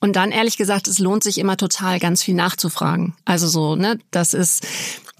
Und 0.00 0.16
dann 0.16 0.32
ehrlich 0.32 0.58
gesagt, 0.58 0.86
es 0.86 0.98
lohnt 0.98 1.22
sich 1.22 1.38
immer 1.38 1.56
total 1.56 1.98
ganz 1.98 2.22
viel 2.22 2.34
nachzufragen. 2.34 3.14
Also 3.24 3.48
so, 3.48 3.74
ne, 3.74 3.98
das 4.10 4.34
ist 4.34 4.66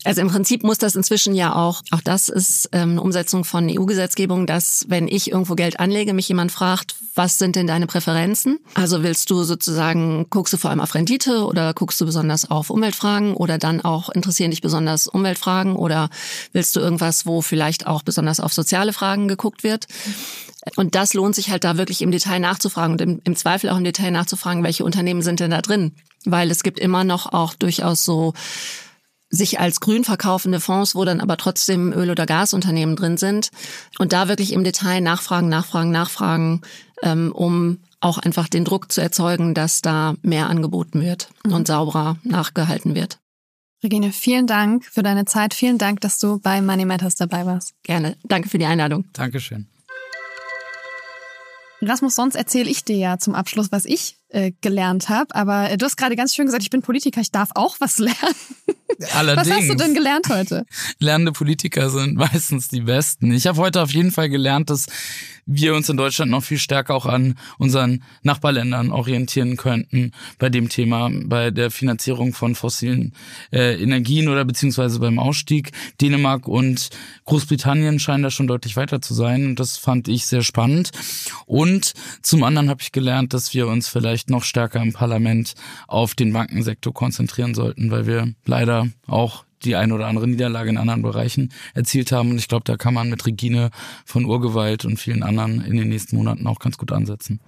also 0.04 0.20
im 0.22 0.28
Prinzip 0.28 0.62
muss 0.62 0.78
das 0.78 0.96
inzwischen 0.96 1.34
ja 1.34 1.54
auch, 1.54 1.82
auch 1.90 2.00
das 2.00 2.28
ist 2.28 2.70
ähm, 2.72 2.92
eine 2.92 3.02
Umsetzung 3.02 3.44
von 3.44 3.68
EU-Gesetzgebung, 3.68 4.46
dass 4.46 4.86
wenn 4.88 5.08
ich 5.08 5.30
irgendwo 5.30 5.54
Geld 5.54 5.78
anlege, 5.78 6.14
mich 6.14 6.28
jemand 6.28 6.52
fragt, 6.52 6.94
was 7.14 7.38
sind 7.38 7.56
denn 7.56 7.66
deine 7.66 7.86
Präferenzen? 7.86 8.60
Also 8.74 9.02
willst 9.02 9.30
du 9.30 9.42
sozusagen, 9.42 10.26
guckst 10.30 10.52
du 10.54 10.56
vor 10.56 10.70
allem 10.70 10.80
auf 10.80 10.94
Rendite 10.94 11.44
oder 11.44 11.74
guckst 11.74 12.00
du 12.00 12.06
besonders 12.06 12.50
auf 12.50 12.70
Umweltfragen 12.70 13.34
oder 13.34 13.58
dann 13.58 13.80
auch 13.82 14.08
interessieren 14.08 14.50
dich 14.50 14.62
besonders 14.62 15.06
Umweltfragen 15.06 15.76
oder 15.76 16.08
willst 16.52 16.76
du 16.76 16.80
irgendwas, 16.80 17.26
wo 17.26 17.42
vielleicht 17.42 17.86
auch 17.86 18.02
besonders 18.02 18.40
auf 18.40 18.52
soziale 18.52 18.92
Fragen 18.92 19.28
geguckt 19.28 19.64
wird? 19.64 19.86
Und 20.76 20.94
das 20.94 21.14
lohnt 21.14 21.34
sich 21.34 21.50
halt 21.50 21.64
da 21.64 21.76
wirklich 21.76 22.02
im 22.02 22.10
Detail 22.10 22.38
nachzufragen 22.38 22.92
und 22.92 23.00
im, 23.00 23.20
im 23.24 23.36
Zweifel 23.36 23.70
auch 23.70 23.78
im 23.78 23.84
Detail 23.84 24.10
nachzufragen, 24.10 24.62
welche 24.62 24.84
Unternehmen 24.84 25.22
sind 25.22 25.40
denn 25.40 25.50
da 25.50 25.62
drin? 25.62 25.92
Weil 26.24 26.50
es 26.50 26.62
gibt 26.62 26.78
immer 26.78 27.02
noch 27.02 27.32
auch 27.32 27.54
durchaus 27.54 28.04
so 28.04 28.34
sich 29.30 29.60
als 29.60 29.80
grün 29.80 30.04
verkaufende 30.04 30.60
Fonds, 30.60 30.94
wo 30.94 31.04
dann 31.04 31.20
aber 31.20 31.36
trotzdem 31.36 31.92
Öl- 31.92 32.10
oder 32.10 32.26
Gasunternehmen 32.26 32.96
drin 32.96 33.16
sind. 33.16 33.50
Und 33.98 34.12
da 34.12 34.28
wirklich 34.28 34.52
im 34.52 34.64
Detail 34.64 35.00
nachfragen, 35.00 35.48
nachfragen, 35.48 35.90
nachfragen, 35.90 36.62
ähm, 37.02 37.32
um 37.32 37.78
auch 38.00 38.18
einfach 38.18 38.48
den 38.48 38.64
Druck 38.64 38.90
zu 38.90 39.00
erzeugen, 39.00 39.54
dass 39.54 39.82
da 39.82 40.14
mehr 40.22 40.48
angeboten 40.48 41.00
wird 41.00 41.28
mhm. 41.46 41.52
und 41.52 41.66
sauberer 41.66 42.16
nachgehalten 42.24 42.94
wird. 42.94 43.18
Regine, 43.82 44.12
vielen 44.12 44.46
Dank 44.46 44.84
für 44.84 45.02
deine 45.02 45.24
Zeit. 45.24 45.54
Vielen 45.54 45.78
Dank, 45.78 46.00
dass 46.00 46.18
du 46.18 46.38
bei 46.38 46.60
Money 46.60 46.84
Matters 46.84 47.14
dabei 47.14 47.46
warst. 47.46 47.72
Gerne. 47.82 48.16
Danke 48.24 48.48
für 48.48 48.58
die 48.58 48.66
Einladung. 48.66 49.06
Dankeschön. 49.12 49.68
Rasmus, 51.80 52.14
sonst 52.14 52.34
erzähle 52.34 52.68
ich 52.68 52.84
dir 52.84 52.96
ja 52.96 53.18
zum 53.18 53.34
Abschluss, 53.34 53.72
was 53.72 53.86
ich 53.86 54.19
äh, 54.30 54.52
gelernt 54.60 55.08
habe. 55.08 55.34
Aber 55.34 55.70
äh, 55.70 55.76
du 55.76 55.86
hast 55.86 55.96
gerade 55.96 56.16
ganz 56.16 56.34
schön 56.34 56.46
gesagt, 56.46 56.62
ich 56.62 56.70
bin 56.70 56.82
Politiker, 56.82 57.20
ich 57.20 57.30
darf 57.30 57.50
auch 57.54 57.76
was 57.80 57.98
lernen. 57.98 58.16
Allerdings. 59.14 59.48
Was 59.48 59.56
hast 59.56 59.68
du 59.68 59.74
denn 59.74 59.94
gelernt 59.94 60.28
heute? 60.28 60.66
Lernende 60.98 61.32
Politiker 61.32 61.90
sind 61.90 62.16
meistens 62.16 62.68
die 62.68 62.82
Besten. 62.82 63.32
Ich 63.32 63.46
habe 63.46 63.58
heute 63.58 63.82
auf 63.82 63.92
jeden 63.92 64.10
Fall 64.10 64.28
gelernt, 64.28 64.70
dass 64.70 64.86
wir 65.46 65.74
uns 65.74 65.88
in 65.88 65.96
Deutschland 65.96 66.30
noch 66.30 66.42
viel 66.42 66.58
stärker 66.58 66.94
auch 66.94 67.06
an 67.06 67.36
unseren 67.58 68.02
Nachbarländern 68.22 68.90
orientieren 68.90 69.56
könnten 69.56 70.12
bei 70.38 70.48
dem 70.48 70.68
Thema, 70.68 71.10
bei 71.24 71.50
der 71.50 71.70
Finanzierung 71.70 72.32
von 72.32 72.54
fossilen 72.54 73.14
äh, 73.52 73.80
Energien 73.82 74.28
oder 74.28 74.44
beziehungsweise 74.44 75.00
beim 75.00 75.18
Ausstieg. 75.18 75.72
Dänemark 76.00 76.48
und 76.48 76.90
Großbritannien 77.24 77.98
scheinen 77.98 78.22
da 78.22 78.30
schon 78.30 78.46
deutlich 78.46 78.76
weiter 78.76 79.00
zu 79.00 79.14
sein 79.14 79.46
und 79.46 79.60
das 79.60 79.76
fand 79.76 80.08
ich 80.08 80.26
sehr 80.26 80.42
spannend. 80.42 80.90
Und 81.46 81.92
zum 82.22 82.42
anderen 82.42 82.68
habe 82.68 82.82
ich 82.82 82.92
gelernt, 82.92 83.34
dass 83.34 83.54
wir 83.54 83.66
uns 83.66 83.88
vielleicht 83.88 84.30
noch 84.30 84.44
stärker 84.44 84.80
im 84.82 84.92
Parlament 84.92 85.54
auf 85.88 86.14
den 86.14 86.32
Bankensektor 86.32 86.92
konzentrieren 86.92 87.54
sollten, 87.54 87.90
weil 87.90 88.06
wir 88.06 88.34
leider 88.44 88.88
auch 89.06 89.44
die 89.64 89.76
eine 89.76 89.94
oder 89.94 90.06
andere 90.06 90.26
Niederlage 90.26 90.70
in 90.70 90.76
anderen 90.76 91.02
Bereichen 91.02 91.52
erzielt 91.74 92.12
haben. 92.12 92.30
Und 92.30 92.38
ich 92.38 92.48
glaube, 92.48 92.64
da 92.64 92.76
kann 92.76 92.94
man 92.94 93.10
mit 93.10 93.26
Regine 93.26 93.70
von 94.04 94.24
Urgewalt 94.24 94.84
und 94.84 94.98
vielen 94.98 95.22
anderen 95.22 95.64
in 95.64 95.76
den 95.76 95.88
nächsten 95.88 96.16
Monaten 96.16 96.46
auch 96.46 96.58
ganz 96.58 96.78
gut 96.78 96.92
ansetzen. 96.92 97.40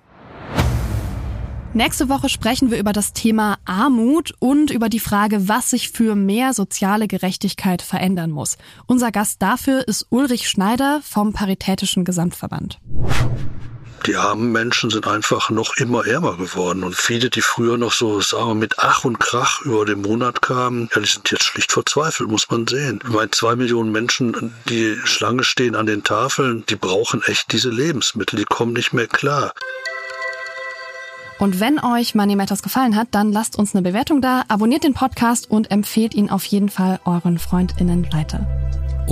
Nächste 1.74 2.10
Woche 2.10 2.28
sprechen 2.28 2.70
wir 2.70 2.78
über 2.78 2.92
das 2.92 3.14
Thema 3.14 3.56
Armut 3.64 4.34
und 4.38 4.70
über 4.70 4.90
die 4.90 5.00
Frage, 5.00 5.48
was 5.48 5.70
sich 5.70 5.88
für 5.88 6.14
mehr 6.14 6.52
soziale 6.52 7.08
Gerechtigkeit 7.08 7.80
verändern 7.80 8.30
muss. 8.30 8.58
Unser 8.86 9.10
Gast 9.10 9.40
dafür 9.40 9.88
ist 9.88 10.06
Ulrich 10.10 10.50
Schneider 10.50 11.00
vom 11.02 11.32
Paritätischen 11.32 12.04
Gesamtverband. 12.04 12.78
Die 14.06 14.16
armen 14.16 14.50
Menschen 14.50 14.90
sind 14.90 15.06
einfach 15.06 15.50
noch 15.50 15.76
immer 15.76 16.04
ärmer 16.04 16.36
geworden. 16.36 16.82
Und 16.82 16.96
viele, 16.96 17.30
die 17.30 17.40
früher 17.40 17.76
noch 17.76 17.92
so, 17.92 18.20
sagen 18.20 18.48
wir, 18.48 18.54
mit 18.54 18.78
Ach 18.78 19.04
und 19.04 19.20
Krach 19.20 19.60
über 19.62 19.84
den 19.84 20.02
Monat 20.02 20.42
kamen, 20.42 20.88
ja, 20.92 21.00
die 21.00 21.08
sind 21.08 21.30
jetzt 21.30 21.44
schlicht 21.44 21.70
verzweifelt, 21.70 22.28
muss 22.28 22.50
man 22.50 22.66
sehen. 22.66 22.98
Ich 23.04 23.10
meine, 23.10 23.30
zwei 23.30 23.54
Millionen 23.54 23.92
Menschen, 23.92 24.52
die 24.68 24.96
Schlange 25.04 25.44
stehen 25.44 25.76
an 25.76 25.86
den 25.86 26.02
Tafeln, 26.02 26.64
die 26.66 26.76
brauchen 26.76 27.22
echt 27.22 27.52
diese 27.52 27.70
Lebensmittel, 27.70 28.38
die 28.40 28.44
kommen 28.44 28.72
nicht 28.72 28.92
mehr 28.92 29.06
klar. 29.06 29.52
Und 31.38 31.60
wenn 31.60 31.78
euch 31.78 32.14
Money 32.14 32.36
Matters 32.36 32.62
gefallen 32.62 32.96
hat, 32.96 33.08
dann 33.12 33.32
lasst 33.32 33.56
uns 33.56 33.74
eine 33.74 33.82
Bewertung 33.82 34.20
da, 34.20 34.44
abonniert 34.48 34.84
den 34.84 34.94
Podcast 34.94 35.50
und 35.50 35.70
empfehlt 35.70 36.14
ihn 36.14 36.30
auf 36.30 36.44
jeden 36.44 36.68
Fall 36.68 37.00
euren 37.04 37.38
FreundInnen 37.38 38.12
weiter. 38.12 38.46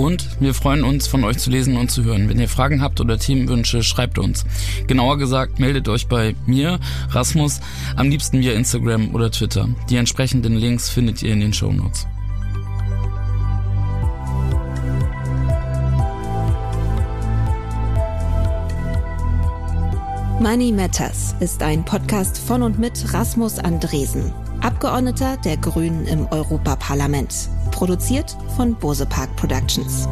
Und 0.01 0.25
wir 0.39 0.55
freuen 0.55 0.83
uns, 0.83 1.05
von 1.05 1.23
euch 1.23 1.37
zu 1.37 1.51
lesen 1.51 1.77
und 1.77 1.91
zu 1.91 2.03
hören. 2.03 2.27
Wenn 2.27 2.39
ihr 2.39 2.49
Fragen 2.49 2.81
habt 2.81 2.99
oder 3.01 3.19
Themenwünsche, 3.19 3.83
schreibt 3.83 4.17
uns. 4.17 4.45
Genauer 4.87 5.19
gesagt, 5.19 5.59
meldet 5.59 5.87
euch 5.89 6.07
bei 6.07 6.33
mir, 6.47 6.79
Rasmus, 7.09 7.61
am 7.95 8.09
liebsten 8.09 8.39
via 8.39 8.53
Instagram 8.53 9.13
oder 9.13 9.29
Twitter. 9.29 9.69
Die 9.91 9.97
entsprechenden 9.97 10.55
Links 10.55 10.89
findet 10.89 11.21
ihr 11.21 11.31
in 11.31 11.41
den 11.41 11.53
Show 11.53 11.71
Notes. 11.71 12.07
Money 20.39 20.71
Matters 20.71 21.35
ist 21.41 21.61
ein 21.61 21.85
Podcast 21.85 22.39
von 22.39 22.63
und 22.63 22.79
mit 22.79 23.13
Rasmus 23.13 23.59
Andresen, 23.59 24.33
Abgeordneter 24.61 25.37
der 25.37 25.57
Grünen 25.57 26.05
im 26.05 26.27
Europaparlament. 26.27 27.49
Produziert 27.71 28.37
von 28.55 28.75
Bose 28.75 29.05
Park 29.05 29.35
Productions. 29.35 30.07